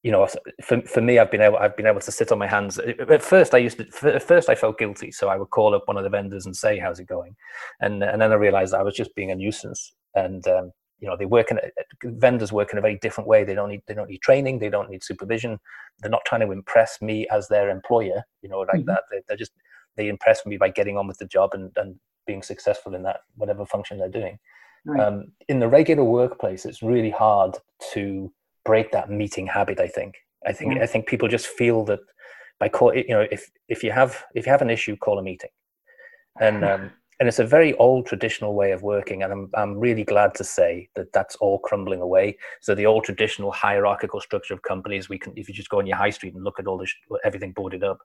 [0.03, 0.27] you know
[0.63, 2.79] for, for me i've been able i've been able to sit on my hands.
[2.79, 5.83] At first i used to at first i felt guilty so i would call up
[5.87, 7.35] one of the vendors and say how's it going?
[7.81, 9.93] And and then i realized i was just being a nuisance.
[10.15, 11.59] And um, you know they work in
[12.03, 13.43] vendors work in a very different way.
[13.43, 14.59] They don't need they don't need training.
[14.59, 15.59] They don't need supervision.
[15.99, 18.85] They're not trying to impress me as their employer you know like Mhm.
[18.87, 19.03] that.
[19.11, 19.51] They, they're just
[19.97, 23.19] they impress me by getting on with the job and, and being successful in that
[23.35, 24.39] whatever function they're doing.
[24.85, 25.01] Right.
[25.05, 27.57] um, in the regular workplace it's really hard
[27.93, 28.31] to
[28.69, 30.13] break that meeting habit i think.
[30.49, 30.83] I think Yeah.
[30.85, 32.01] i think people just feel that
[32.59, 35.23] by call you know if if you have if you have an issue call a
[35.23, 35.53] meeting.
[36.47, 40.05] And um, and it's a very old traditional way of working and I'm, I'm really
[40.05, 42.37] glad to say that that's all crumbling away.
[42.61, 45.87] So the old traditional hierarchical structure of companies we can if you just go on
[45.87, 47.99] your high street and look at all this everything boarded up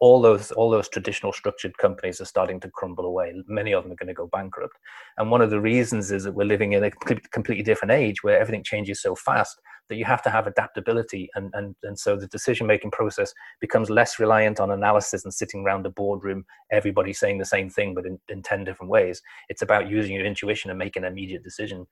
[0.00, 3.28] all those all those traditional structured companies are starting to crumble away.
[3.46, 4.76] Many of them are going to go bankrupt.
[5.16, 6.90] And one of the reasons is that we're living in a
[7.36, 11.50] completely different age where everything changes so fast that you have to have adaptability and
[11.54, 15.86] and, and so the decision making process becomes less reliant on analysis and sitting around
[15.86, 19.22] a boardroom everybody saying the same thing but in, in 10 different ways.
[19.48, 21.86] It's about using your intuition and making an immediate decision.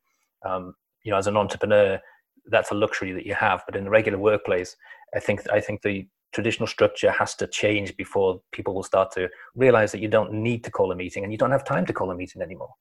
[0.44, 2.00] Um, you know as an entrepreneur
[2.46, 4.76] that's a luxury that you have but in the regular workplace
[5.14, 6.06] i think i think the
[6.36, 10.62] traditional structure has to change before people will start to realize that you don't need
[10.64, 12.74] to call a meeting and you don't have time to call a meeting anymore.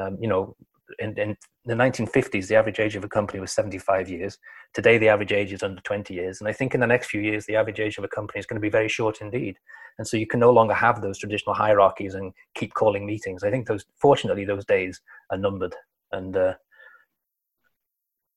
[0.00, 0.56] Um, you know
[0.98, 4.38] in, in, the 1950s, the average age of a company was 75 years.
[4.72, 6.40] Today, the average age is under 20 years.
[6.40, 8.46] And I think in the next few years, the average age of a company is
[8.46, 9.56] going to be very short indeed.
[9.98, 13.42] And so you can no longer have those traditional hierarchies and keep calling meetings.
[13.44, 15.74] I think those, fortunately, those days are numbered.
[16.12, 16.54] And uh,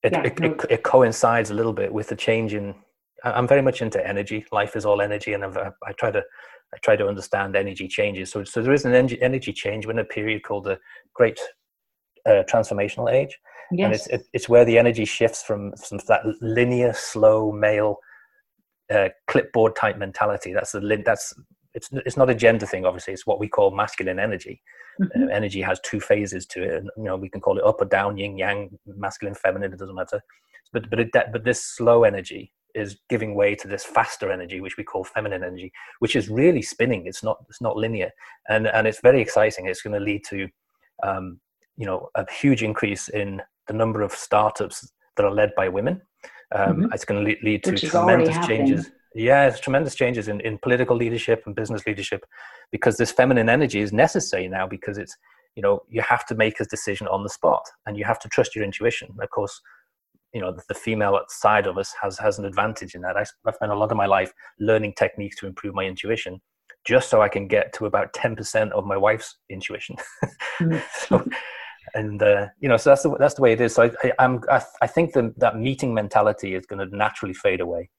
[0.04, 0.48] it, yeah, it, no.
[0.48, 2.76] it, it, coincides a little bit with the change in.
[3.24, 4.46] I'm very much into energy.
[4.52, 6.24] Life is all energy, and I've, I try to
[6.74, 8.32] I try to understand energy changes.
[8.32, 9.86] So, so there is an energy change.
[9.86, 10.80] We're in a period called the
[11.14, 11.40] Great
[12.26, 13.38] uh, transformational age.
[13.72, 13.86] Yes.
[13.86, 17.98] And it's, it, it's where the energy shifts from, from that linear, slow, male,
[18.92, 20.54] uh, clipboard type mentality.
[20.54, 21.34] That's the that's
[21.74, 22.86] it's it's not a gender thing.
[22.86, 24.62] Obviously, it's what we call masculine energy.
[25.02, 25.24] Mm-hmm.
[25.24, 27.82] Uh, energy has two phases to it, and you know we can call it up
[27.82, 29.72] or down, yin yang, masculine, feminine.
[29.72, 30.22] It doesn't matter.
[30.74, 34.78] But but it, but this slow energy is giving way to this faster energy, which
[34.78, 37.06] we call feminine energy, which is really spinning.
[37.06, 38.12] It's not it's not linear,
[38.50, 39.68] and and it's very exciting.
[39.68, 40.50] It's going to lead to
[41.04, 41.40] um,
[41.82, 46.00] you know a huge increase in the number of startups that are led by women.
[46.54, 46.94] Um, mm-hmm.
[46.94, 48.92] It's going to lead, lead to tremendous changes.
[49.16, 52.24] Yeah, it's tremendous changes in, in political leadership and business leadership
[52.72, 55.18] because this feminine energy is necessary now because it's
[55.56, 58.30] you know you have to make a decision on the spot and you have to
[58.30, 59.10] trust your intuition.
[59.20, 59.60] Of course,
[60.34, 63.18] you know the, the female side of us has has an advantage in that.
[63.18, 66.42] I, I've spent a lot of my life learning techniques to improve my intuition
[66.86, 69.96] just so I can get to about 10% of my wife's intuition.
[70.60, 70.78] Mm-hmm.
[71.08, 71.24] so
[71.94, 73.76] and uh, you know, so that's the that's the way it is.
[73.76, 77.34] So I, I, am I, I think that that meeting mentality is going to naturally
[77.34, 77.90] fade away.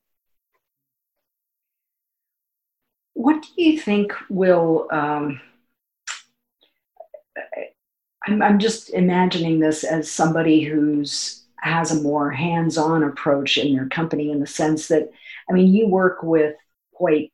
[3.15, 4.89] What do you think will?
[4.91, 5.41] Um,
[8.27, 13.87] I'm I'm just imagining this as somebody who's has a more hands-on approach in their
[13.87, 15.11] company in the sense that
[15.49, 16.57] I mean, you work with
[16.93, 17.33] quite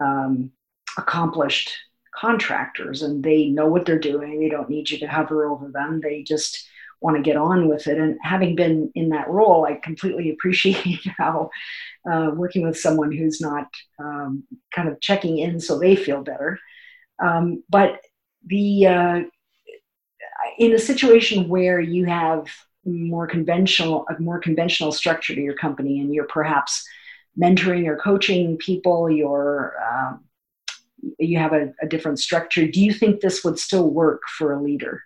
[0.00, 0.52] um,
[0.96, 1.72] accomplished
[2.18, 4.40] contractors and they know what they're doing.
[4.40, 6.00] They don't need you to hover over them.
[6.00, 6.68] They just
[7.00, 7.98] want to get on with it.
[7.98, 11.50] And having been in that role, I completely appreciate how
[12.10, 16.58] uh, working with someone who's not um, kind of checking in so they feel better.
[17.22, 18.00] Um, but
[18.46, 19.20] the uh,
[20.58, 22.46] in a situation where you have
[22.84, 26.86] more conventional a more conventional structure to your company and you're perhaps
[27.38, 30.24] mentoring or coaching people you're um,
[31.18, 32.66] you have a, a different structure.
[32.66, 35.02] Do you think this would still work for a leader?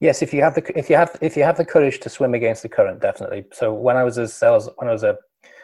[0.00, 2.34] Yes, if you have the if you have if you have the courage to swim
[2.34, 3.44] against the current, definitely.
[3.52, 5.16] So when I was a sales when I was a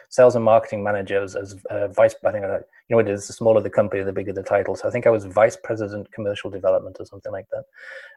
[0.09, 3.27] sales and marketing manager as, as uh, vice I think uh, you know it is
[3.27, 4.75] the smaller the company the bigger the title.
[4.75, 7.65] So I think I was vice president commercial development or something like that.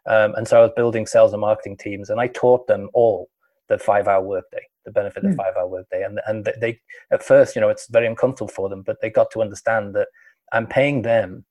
[0.06, 3.28] Um, and so I was building sales and marketing teams, and I taught them all
[3.68, 5.30] the five hour workday, the benefit mm.
[5.30, 5.38] of hmm.
[5.38, 6.80] five hour workday, and and they
[7.10, 10.08] at first you know it's very uncomfortable for them, but they got to understand that
[10.52, 11.44] I'm paying them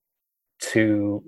[0.73, 1.23] to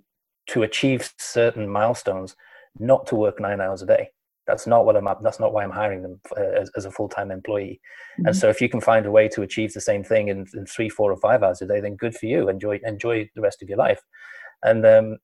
[0.48, 2.36] to achieve certain milestones,
[2.80, 4.10] not to work nine hours a day.
[4.46, 5.08] That's not what I'm.
[5.22, 7.80] That's not why I'm hiring them uh, as, as, a full time employee.
[8.20, 8.28] Mm-hmm.
[8.28, 10.66] And so, if you can find a way to achieve the same thing in, in,
[10.66, 12.50] three, four, or five hours a day, then good for you.
[12.50, 14.02] Enjoy enjoy the rest of your life.
[14.62, 15.18] And um,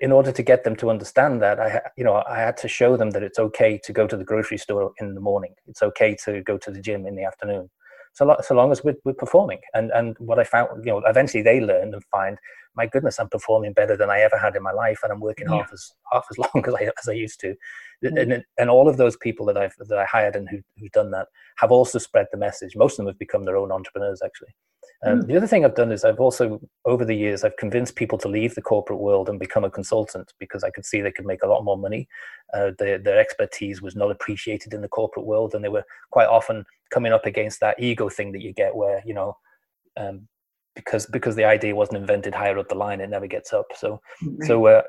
[0.00, 2.96] in order to get them to understand that, I you know I had to show
[2.96, 5.54] them that it's okay to go to the grocery store in the morning.
[5.66, 7.70] It's okay to go to the gym in the afternoon
[8.14, 9.58] so, so long as we're, we're performing.
[9.74, 12.38] And, and what I found, you know, eventually they learn and find,
[12.76, 15.46] my goodness, I'm performing better than I ever had in my life, and I'm working
[15.48, 15.58] yeah.
[15.58, 17.54] half as half as long as I as I used to.
[18.04, 18.16] Mm-hmm.
[18.16, 21.10] And and all of those people that I've that I hired and who who've done
[21.12, 22.76] that have also spread the message.
[22.76, 24.54] Most of them have become their own entrepreneurs, actually.
[25.04, 25.26] Um, mm.
[25.26, 28.28] The other thing I've done is I've also, over the years, I've convinced people to
[28.28, 31.42] leave the corporate world and become a consultant because I could see they could make
[31.42, 32.08] a lot more money.
[32.52, 36.28] Uh, their, their expertise was not appreciated in the corporate world, and they were quite
[36.28, 36.64] often
[36.94, 39.36] coming up against that ego thing that you get, where you know,
[39.96, 40.28] um,
[40.74, 43.66] because because the idea wasn't invented higher up the line, it never gets up.
[43.76, 44.46] So, right.
[44.46, 44.82] so uh,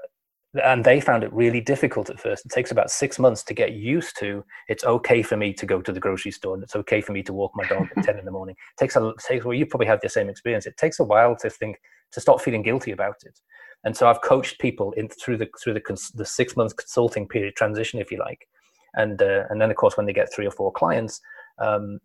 [0.63, 2.45] and they found it really difficult at first.
[2.45, 4.45] It takes about six months to get used to.
[4.69, 7.23] It's okay for me to go to the grocery store, and it's okay for me
[7.23, 8.55] to walk my dog at ten in the morning.
[8.77, 10.65] It takes a takes well, you probably have the same experience.
[10.65, 11.77] It takes a while to think
[12.11, 13.39] to stop feeling guilty about it.
[13.83, 17.55] And so I've coached people in through the through the the six months consulting period
[17.55, 18.47] transition, if you like,
[18.95, 21.21] and uh, and then of course when they get three or four clients,
[21.57, 21.99] um,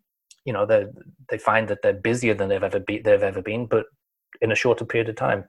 [0.44, 0.86] you know they
[1.28, 3.86] they find that they're busier than they've ever be they've ever been, but
[4.40, 5.44] in a shorter period of time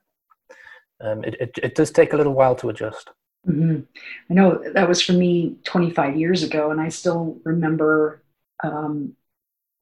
[1.02, 3.10] um, it, it, it, does take a little while to adjust.
[3.48, 3.82] Mm-hmm.
[4.30, 8.22] I know that was for me 25 years ago, and I still remember
[8.64, 9.16] um,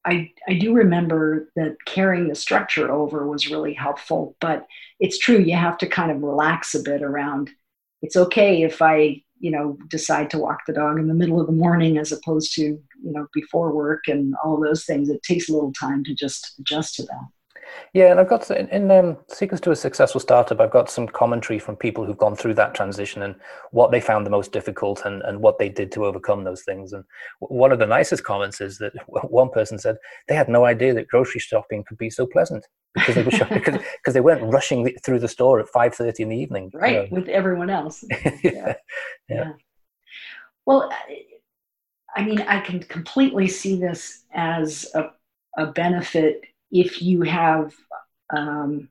[0.04, 4.66] I, I do remember that carrying the structure over was really helpful, but
[4.98, 7.50] it's true, you have to kind of relax a bit around
[8.02, 11.46] it's okay if I, you know, decide to walk the dog in the middle of
[11.46, 15.08] the morning as opposed to, you know, before work and all those things.
[15.08, 17.24] It takes a little time to just adjust to that.
[17.92, 21.06] Yeah, and I've got in, in um, Secrets to a Successful Startup, I've got some
[21.06, 23.34] commentary from people who've gone through that transition and
[23.70, 26.92] what they found the most difficult and, and what they did to overcome those things.
[26.92, 27.04] And
[27.38, 29.96] one of the nicest comments is that one person said
[30.28, 33.58] they had no idea that grocery shopping could be so pleasant because they were shopping,
[33.58, 36.92] because, because they weren't rushing through the store at five thirty in the evening, right,
[36.92, 37.08] you know.
[37.10, 38.04] with everyone else.
[38.10, 38.30] yeah.
[38.42, 38.74] yeah.
[39.28, 39.52] yeah.
[40.66, 40.90] Well,
[42.16, 45.10] I mean, I can completely see this as a,
[45.56, 47.74] a benefit if you have
[48.36, 48.88] um,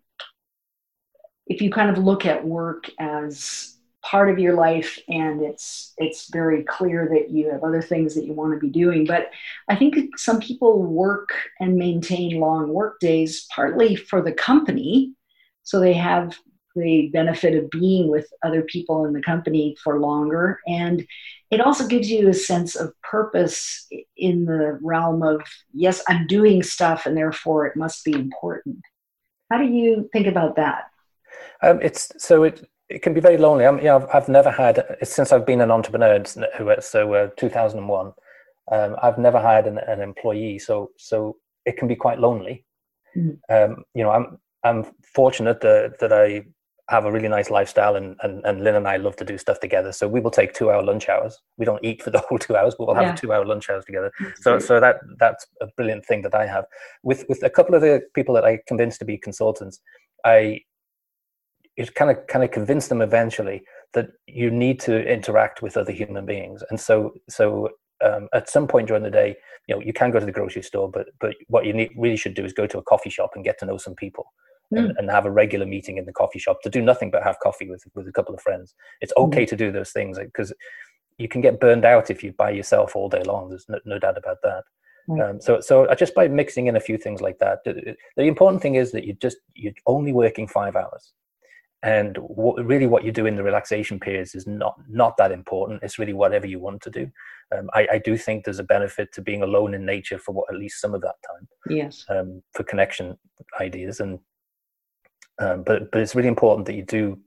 [1.47, 6.29] if you kind of look at work as part of your life and it's it's
[6.31, 9.05] very clear that you have other things that you want to be doing.
[9.05, 9.31] But
[9.67, 15.13] i think some people work and maintain long work days partly for the company
[15.63, 16.37] so they have
[16.75, 20.59] the benefit of being with other people in the company for longer.
[20.67, 21.05] And
[21.51, 25.41] it also gives you a sense of purpose in the realm of
[25.73, 28.81] yes i'm doing stuff and therefore it must be important.
[29.51, 30.89] How do you think about that?
[31.61, 34.97] Um, it's so it it can be very lonely i'm know, I've, I've never had
[35.03, 36.23] since i've been an entrepreneur
[36.79, 38.13] so uh, 2001
[38.71, 42.65] um, i've never had an, an, employee so so it can be quite lonely
[43.15, 43.53] mm-hmm.
[43.53, 46.43] um, you know i'm i'm fortunate that, that i
[46.89, 49.59] have a really nice lifestyle and, and, and Lynn and I love to do stuff
[49.59, 49.91] together.
[49.91, 51.39] So we will take two hour lunch hours.
[51.57, 53.15] We don't eat for the whole two hours, but we'll have yeah.
[53.15, 54.11] two hour lunch hours together.
[54.41, 56.65] So, so that, that's a brilliant thing that I have
[57.03, 59.79] with, with a couple of the people that I convinced to be consultants.
[60.25, 60.61] I,
[61.79, 63.63] it kind of, kind of convinced them eventually
[63.93, 66.61] that you need to interact with other human beings.
[66.69, 67.69] And so, so
[68.03, 69.37] um, at some point during the day,
[69.67, 72.17] you know, you can go to the grocery store, but, but what you need, really
[72.17, 74.25] should do is go to a coffee shop and get to know some people
[74.71, 74.97] and, hmm.
[74.97, 77.69] and, have a regular meeting in the coffee shop to do nothing but have coffee
[77.69, 78.75] with with a couple of friends.
[78.99, 79.23] It's hmm.
[79.23, 79.49] okay mm-hmm.
[79.49, 80.51] to do those things because
[81.17, 83.49] you can get burned out if you by yourself all day long.
[83.49, 84.63] There's no, no doubt about that.
[85.09, 88.61] Um, so, so just by mixing in a few things like that, the, the important
[88.61, 91.13] thing is that you just you're only working five hours,
[91.81, 95.81] and what, really what you do in the relaxation periods is not not that important.
[95.83, 97.09] It's really whatever you want to do.
[97.55, 100.45] Um, I, I, do think there's a benefit to being alone in nature for what
[100.51, 101.47] at least some of that time.
[101.67, 102.05] Yes.
[102.07, 103.17] Um, for connection
[103.59, 104.19] ideas and
[105.39, 107.17] um, but but it's really important that you do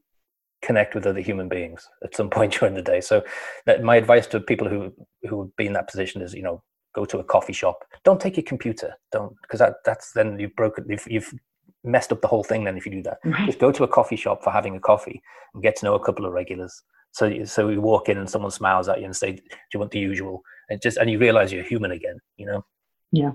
[0.60, 3.00] connect with other human beings at some point during the day.
[3.00, 3.22] So
[3.66, 4.92] that my advice to people who
[5.28, 6.62] who would be in that position is, you know,
[6.94, 7.84] go to a coffee shop.
[8.04, 8.94] Don't take your computer.
[9.10, 11.34] Don't because that that's then you've broken you've, you've
[11.84, 12.64] messed up the whole thing.
[12.64, 13.46] Then if you do that, right.
[13.46, 15.22] just go to a coffee shop for having a coffee
[15.54, 16.82] and get to know a couple of regulars.
[17.12, 19.42] So so you walk in and someone smiles at you and say, "Do
[19.74, 22.18] you want the usual?" And just and you realize you're human again.
[22.36, 22.64] You know.
[23.10, 23.32] Yeah.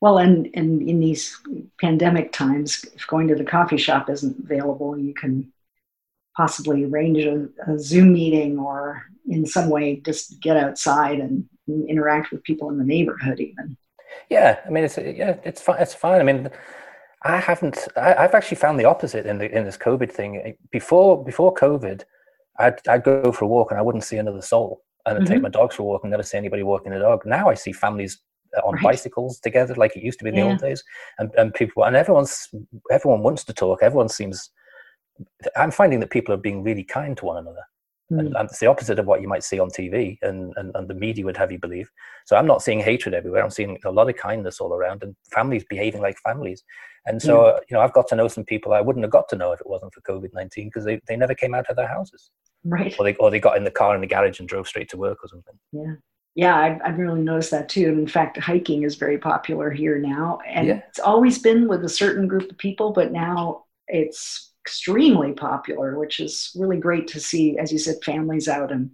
[0.00, 1.38] Well, and, and in these
[1.80, 5.52] pandemic times, if going to the coffee shop isn't available, you can
[6.36, 11.46] possibly arrange a, a Zoom meeting or in some way just get outside and,
[11.88, 13.76] interact with people in the neighborhood, even.
[14.28, 15.80] Yeah, I mean, it's yeah, it's fine.
[15.80, 16.20] It's fine.
[16.20, 16.50] I mean,
[17.22, 17.88] I haven't.
[17.96, 20.56] I, have actually found the opposite in the in this COVID thing.
[20.70, 22.02] Before before COVID,
[22.58, 25.32] I'd I'd go for a walk and I wouldn't see another soul, and I'd mm-hmm.
[25.34, 27.26] take my dogs for a walk and never see anybody walking a dog.
[27.26, 28.20] Now I see families
[28.56, 28.82] uh, on right.
[28.82, 30.44] bicycles together like it used to be in yeah.
[30.44, 30.82] the old days
[31.18, 32.48] and, and people and everyone's
[32.90, 34.50] everyone wants to talk everyone seems
[35.56, 37.62] i'm finding that people are being really kind to one another
[38.10, 38.18] mm.
[38.18, 40.88] and, and, it's the opposite of what you might see on tv and, and, and
[40.88, 41.90] the media would have you believe
[42.26, 45.14] so i'm not seeing hatred everywhere i'm seeing a lot of kindness all around and
[45.32, 46.64] families behaving like families
[47.06, 49.28] and so uh, you know i've got to know some people i wouldn't have got
[49.28, 51.88] to know if it wasn't for covid-19 because they, they never came out of their
[51.88, 52.30] houses
[52.64, 54.88] right or they, or they got in the car in the garage and drove straight
[54.88, 55.94] to work or something yeah
[56.36, 57.88] yeah, I've, I've really noticed that too.
[57.88, 60.38] And in fact, hiking is very popular here now.
[60.46, 60.80] And yeah.
[60.88, 66.20] it's always been with a certain group of people, but now it's extremely popular, which
[66.20, 68.90] is really great to see, as you said, families out and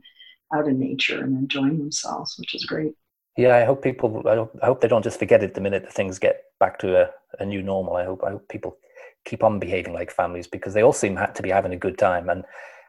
[0.55, 2.95] out in nature and enjoying themselves, which is great.
[3.37, 4.23] Yeah, I hope people.
[4.27, 7.11] I hope, they don't just forget it the minute that things get back to a,
[7.39, 7.97] a new normal.
[7.97, 8.23] I hope.
[8.25, 8.79] I hope people
[9.27, 12.31] keep on behaving like families because they all seem to be having a good time.
[12.31, 12.45] And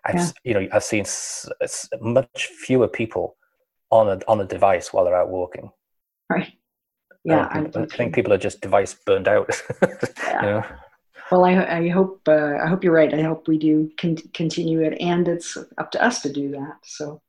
[0.05, 0.31] I've, yeah.
[0.43, 1.05] you know, I've seen
[1.99, 3.35] much fewer people
[3.89, 5.69] on a on a device while they're out walking.
[6.29, 6.53] Right.
[7.25, 9.49] Yeah, I, people, I think people are just device burned out.
[9.81, 10.41] yeah.
[10.41, 10.63] You know?
[11.31, 13.13] Well, I, I hope uh, I hope you're right.
[13.13, 16.77] I hope we do con- continue it, and it's up to us to do that.
[16.83, 17.21] So,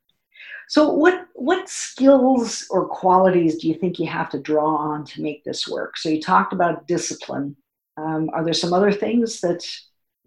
[0.68, 5.22] so what what skills or qualities do you think you have to draw on to
[5.22, 5.96] make this work?
[5.96, 7.56] So you talked about discipline.
[7.96, 9.66] Um, are there some other things that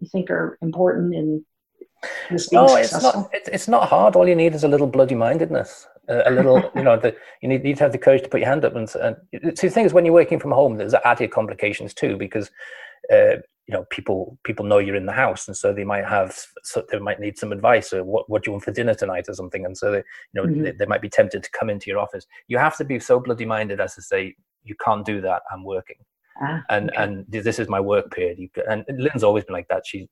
[0.00, 1.44] you think are important in
[2.30, 3.08] this being oh, successful?
[3.08, 3.30] it's not.
[3.32, 4.16] It's, it's not hard.
[4.16, 7.48] All you need is a little bloody mindedness a, a little, you know, the, you
[7.48, 8.76] need, you need to have the courage to put your hand up.
[8.76, 9.16] And, and
[9.58, 12.50] see, the thing is, when you're working from home, there's added complications too, because
[13.12, 13.36] uh,
[13.66, 16.84] you know people people know you're in the house and so they might have so
[16.90, 19.34] they might need some advice or what, what do you want for dinner tonight or
[19.34, 20.04] something and so they you
[20.34, 20.62] know mm-hmm.
[20.62, 23.20] they, they, might be tempted to come into your office you have to be so
[23.20, 24.34] bloody minded as to say
[24.64, 25.96] you can't do that i'm working
[26.42, 27.02] ah, and okay.
[27.02, 30.08] and this is my work period you, and lynn's always been like that she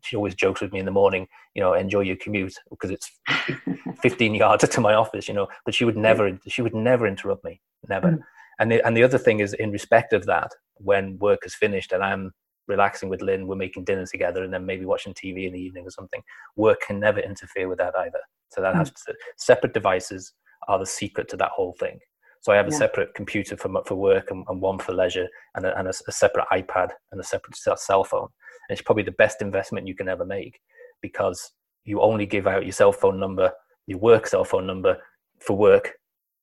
[0.00, 3.10] she always jokes with me in the morning you know enjoy your commute because it's
[4.02, 7.44] 15 yards to my office you know but she would never she would never interrupt
[7.44, 8.18] me never mm.
[8.60, 11.92] and the, and the other thing is in respect of that when work is finished
[11.92, 12.32] and i'm
[12.68, 15.86] relaxing with Lynn, we're making dinner together, and then maybe watching TV in the evening
[15.86, 16.22] or something.
[16.56, 18.20] Work can never interfere with that either.
[18.50, 18.78] So that mm.
[18.78, 20.32] has to, separate devices
[20.68, 21.98] are the secret to that whole thing.
[22.40, 22.78] So I have a yeah.
[22.78, 26.12] separate computer for for work and, and one for leisure, and, a, and a, a,
[26.12, 28.28] separate iPad and a separate cell phone.
[28.68, 30.60] And it's probably the best investment you can ever make
[31.00, 31.52] because
[31.84, 33.52] you only give out your cell phone number,
[33.86, 34.96] your work cell phone number
[35.38, 35.92] for work,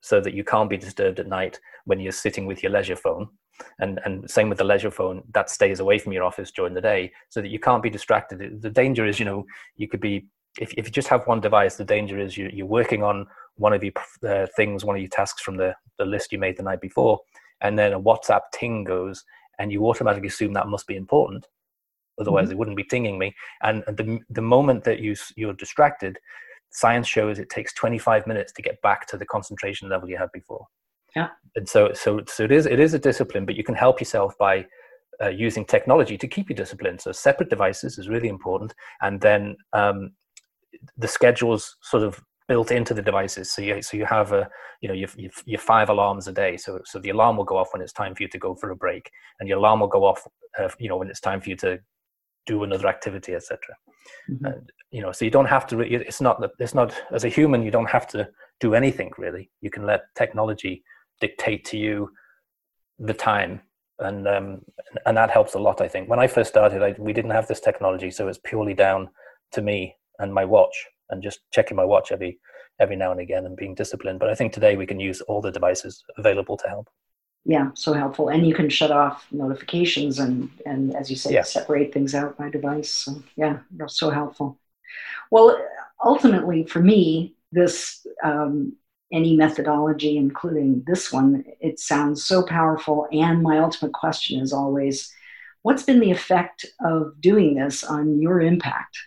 [0.02, 3.28] so that you can't be disturbed at night when you're sitting with your leisure phone
[3.80, 6.82] and and same with the leisure phone that stays away from your office during the
[6.82, 8.62] day so that you can't be distracted.
[8.62, 9.46] The danger is you know
[9.76, 10.28] you could be
[10.60, 13.74] if, if you just have one device the danger is you, you're working on one
[13.74, 13.94] of your
[14.28, 17.20] uh, things one of your tasks from the, the list you made the night before
[17.62, 19.24] and then a whatsapp ting goes
[19.60, 21.46] and you automatically assume that must be important.
[22.20, 22.54] Otherwise mm-hmm.
[22.54, 23.36] it wouldn't be tinging me.
[23.62, 26.18] And the, the moment that you you're distracted
[26.72, 30.32] science shows it takes 25 minutes to get back to the concentration level you had
[30.32, 30.68] before
[31.16, 31.30] yeah.
[31.56, 34.38] And so, so, so it is, it is a discipline, but you can help yourself
[34.38, 34.66] by
[35.22, 37.02] uh, using technology to keep you disciplined.
[37.02, 38.74] So separate devices is really important.
[39.02, 40.12] And then um,
[40.98, 43.52] the schedules sort of built into the devices.
[43.52, 44.50] So you, so you have a,
[44.82, 46.58] you know, you've, you've five alarms a day.
[46.58, 48.72] So, so the alarm will go off when it's time for you to go for
[48.72, 50.26] a break and your alarm will go off,
[50.58, 51.80] uh, you know, when it's time for you to
[52.46, 53.60] do another activity, etc.
[54.30, 54.46] Mm-hmm.
[54.46, 57.30] And, you know, so you don't have to, it's not that it's not, as a
[57.30, 58.28] human, you don't have to
[58.60, 59.50] do anything really.
[59.62, 60.84] You can let technology
[61.20, 62.12] dictate to you
[62.98, 63.62] the time.
[64.00, 64.62] And um,
[65.06, 66.10] and that helps a lot i think.
[66.10, 69.10] When i first started I, we didn't have this technology so it's purely down
[69.52, 72.40] to me and my watch and just checking my watch every
[72.80, 74.20] every now and again and being disciplined.
[74.20, 76.90] But i think today we can use all the devices available to help.
[77.46, 78.30] Yeah so helpful.
[78.30, 81.44] And you can shut off notifications and and as you said yeah.
[81.44, 82.92] separate things out by device.
[82.92, 83.58] So yeah
[83.88, 84.58] so helpful.
[85.30, 85.58] Well
[86.04, 88.78] ultimately for me this um,
[89.12, 93.08] any methodology, including this one, it sounds so powerful.
[93.12, 95.12] And my ultimate question is always
[95.64, 98.98] what's been the effect of doing this on your impact?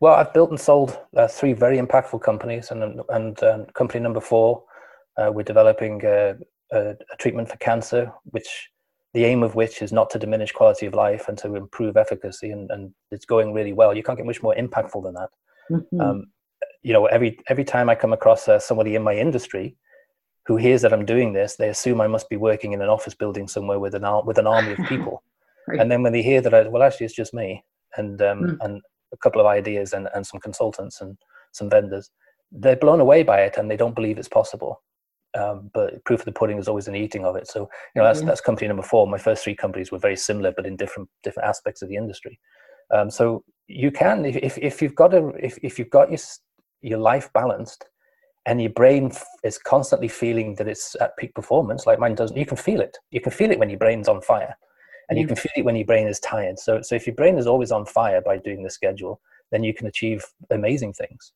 [0.00, 4.20] Well, I've built and sold uh, three very impactful companies, and and uh, company number
[4.20, 4.64] four,
[5.16, 6.34] uh, we're developing a,
[6.72, 8.68] a, a, treatment for cancer, which
[9.14, 12.50] the aim of which is not to diminish quality of life and to improve efficacy,
[12.50, 13.96] and, and it's going really well.
[13.96, 15.30] You can't get much more impactful than that.
[15.70, 16.00] Mm-hmm.
[16.00, 16.26] Um,
[16.84, 19.76] you know every every time i come across uh, somebody in my industry
[20.46, 23.14] who hears that i'm doing this they assume i must be working in an office
[23.14, 25.22] building somewhere with an with an army of people
[25.66, 25.80] right.
[25.80, 27.64] and then when they hear that I, well actually it's just me
[27.96, 28.56] and um, mm.
[28.60, 28.80] and
[29.12, 31.16] a couple of ideas and, and some consultants and
[31.52, 32.10] some vendors
[32.52, 34.82] they're blown away by it and they don't believe it's possible
[35.36, 37.60] um, but proof of the pudding is always in the eating of it so
[37.94, 38.28] you know that's mm-hmm.
[38.28, 41.48] that's company number four my first three companies were very similar but in different different
[41.48, 42.38] aspects of the industry
[42.94, 46.18] um, so you can if, if you've got a if, if you've got your
[46.84, 47.86] your life balanced
[48.46, 49.10] and your brain
[49.42, 52.98] is constantly feeling that it's at peak performance like mine doesn't you can feel it.
[53.10, 54.56] You can feel it when your brain's on fire
[55.08, 56.58] and you can feel it when your brain is tired.
[56.58, 59.20] So so if your brain is always on fire by doing the schedule
[59.50, 61.32] then you can achieve amazing things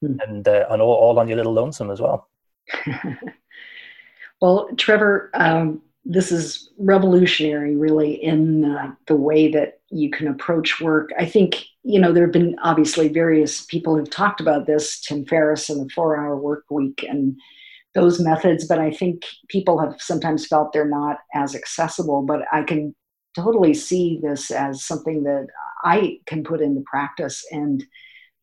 [0.00, 0.16] hmm.
[0.26, 2.28] and uh, and all, all on your little lonesome as well.
[4.42, 10.80] Well trevor um, this is revolutionary really in uh, the way that you can approach
[10.80, 11.10] work.
[11.18, 15.24] I think you know there have been obviously various people who've talked about this tim
[15.26, 17.36] ferriss and the four hour work week and
[17.94, 22.62] those methods but i think people have sometimes felt they're not as accessible but i
[22.62, 22.94] can
[23.34, 25.46] totally see this as something that
[25.84, 27.44] i can put into practice.
[27.50, 27.84] And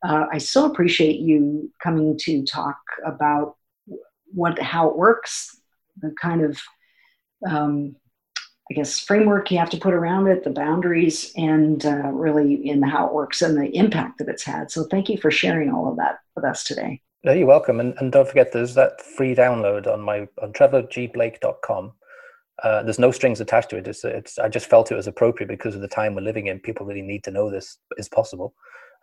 [0.03, 3.55] uh, i so appreciate you coming to talk about
[4.33, 5.61] what how it works
[6.01, 6.59] the kind of
[7.47, 7.95] um,
[8.71, 12.83] I guess framework you have to put around it, the boundaries, and uh, really in
[12.83, 14.69] how it works and the impact that it's had.
[14.69, 17.01] So thank you for sharing all of that with us today.
[17.23, 17.79] No, you're welcome.
[17.79, 21.93] And, and don't forget, there's that free download on my on trevorgblake.com.
[22.63, 23.87] Uh, there's no strings attached to it.
[23.87, 26.59] It's, it's I just felt it was appropriate because of the time we're living in.
[26.59, 28.53] People really need to know this is possible.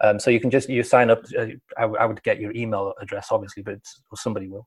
[0.02, 1.22] Um, so you can just you sign up.
[1.38, 1.46] Uh,
[1.78, 3.78] I, I, would get your email address, obviously, but
[4.14, 4.66] somebody will.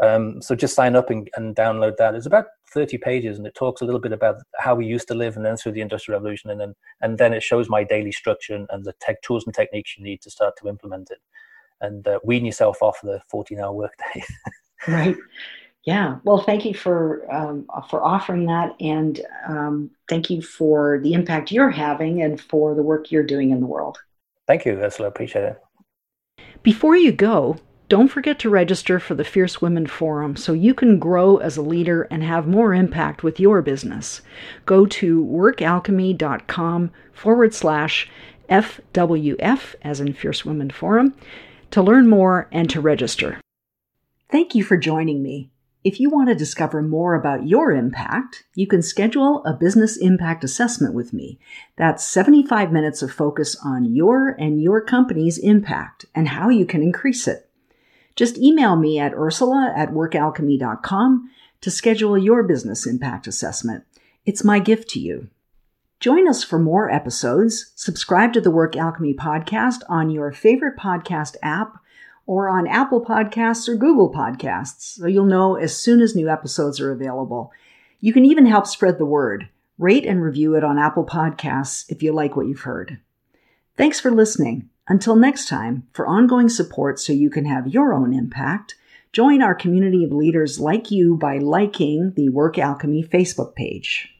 [0.00, 2.14] Um, so just sign up and, and, download that.
[2.14, 5.14] It's about 30 pages, and it talks a little bit about how we used to
[5.14, 8.12] live, and then through the industrial revolution, and then and then it shows my daily
[8.12, 11.18] structure and, and the tech tools and techniques you need to start to implement it.
[11.80, 14.22] and uh, wean yourself off the 14 hour workday.
[14.88, 15.16] right.
[15.84, 16.18] Yeah.
[16.22, 21.50] Well, thank you for um, for offering that, and um, thank you for the impact
[21.50, 23.98] you're having and for the work you're doing in the world.
[24.48, 25.08] Thank you, Ursula.
[25.08, 25.62] Appreciate it.
[26.62, 30.98] Before you go, don't forget to register for the Fierce Women Forum so you can
[30.98, 34.22] grow as a leader and have more impact with your business.
[34.66, 38.10] Go to workalchemy.com forward slash
[38.48, 41.14] FWF, as in Fierce Women Forum,
[41.70, 43.40] to learn more and to register.
[44.30, 45.50] Thank you for joining me.
[45.88, 50.44] If you want to discover more about your impact, you can schedule a business impact
[50.44, 51.38] assessment with me.
[51.76, 56.82] That's 75 minutes of focus on your and your company's impact and how you can
[56.82, 57.48] increase it.
[58.16, 61.30] Just email me at ursula at workalchemy.com
[61.62, 63.84] to schedule your business impact assessment.
[64.26, 65.30] It's my gift to you.
[66.00, 67.72] Join us for more episodes.
[67.76, 71.77] Subscribe to the Work Alchemy podcast on your favorite podcast app
[72.28, 76.78] or on Apple Podcasts or Google Podcasts, so you'll know as soon as new episodes
[76.78, 77.50] are available.
[78.00, 79.48] You can even help spread the word.
[79.78, 82.98] Rate and review it on Apple Podcasts if you like what you've heard.
[83.78, 84.68] Thanks for listening.
[84.86, 88.74] Until next time, for ongoing support so you can have your own impact,
[89.10, 94.14] join our community of leaders like you by liking the Work Alchemy Facebook page.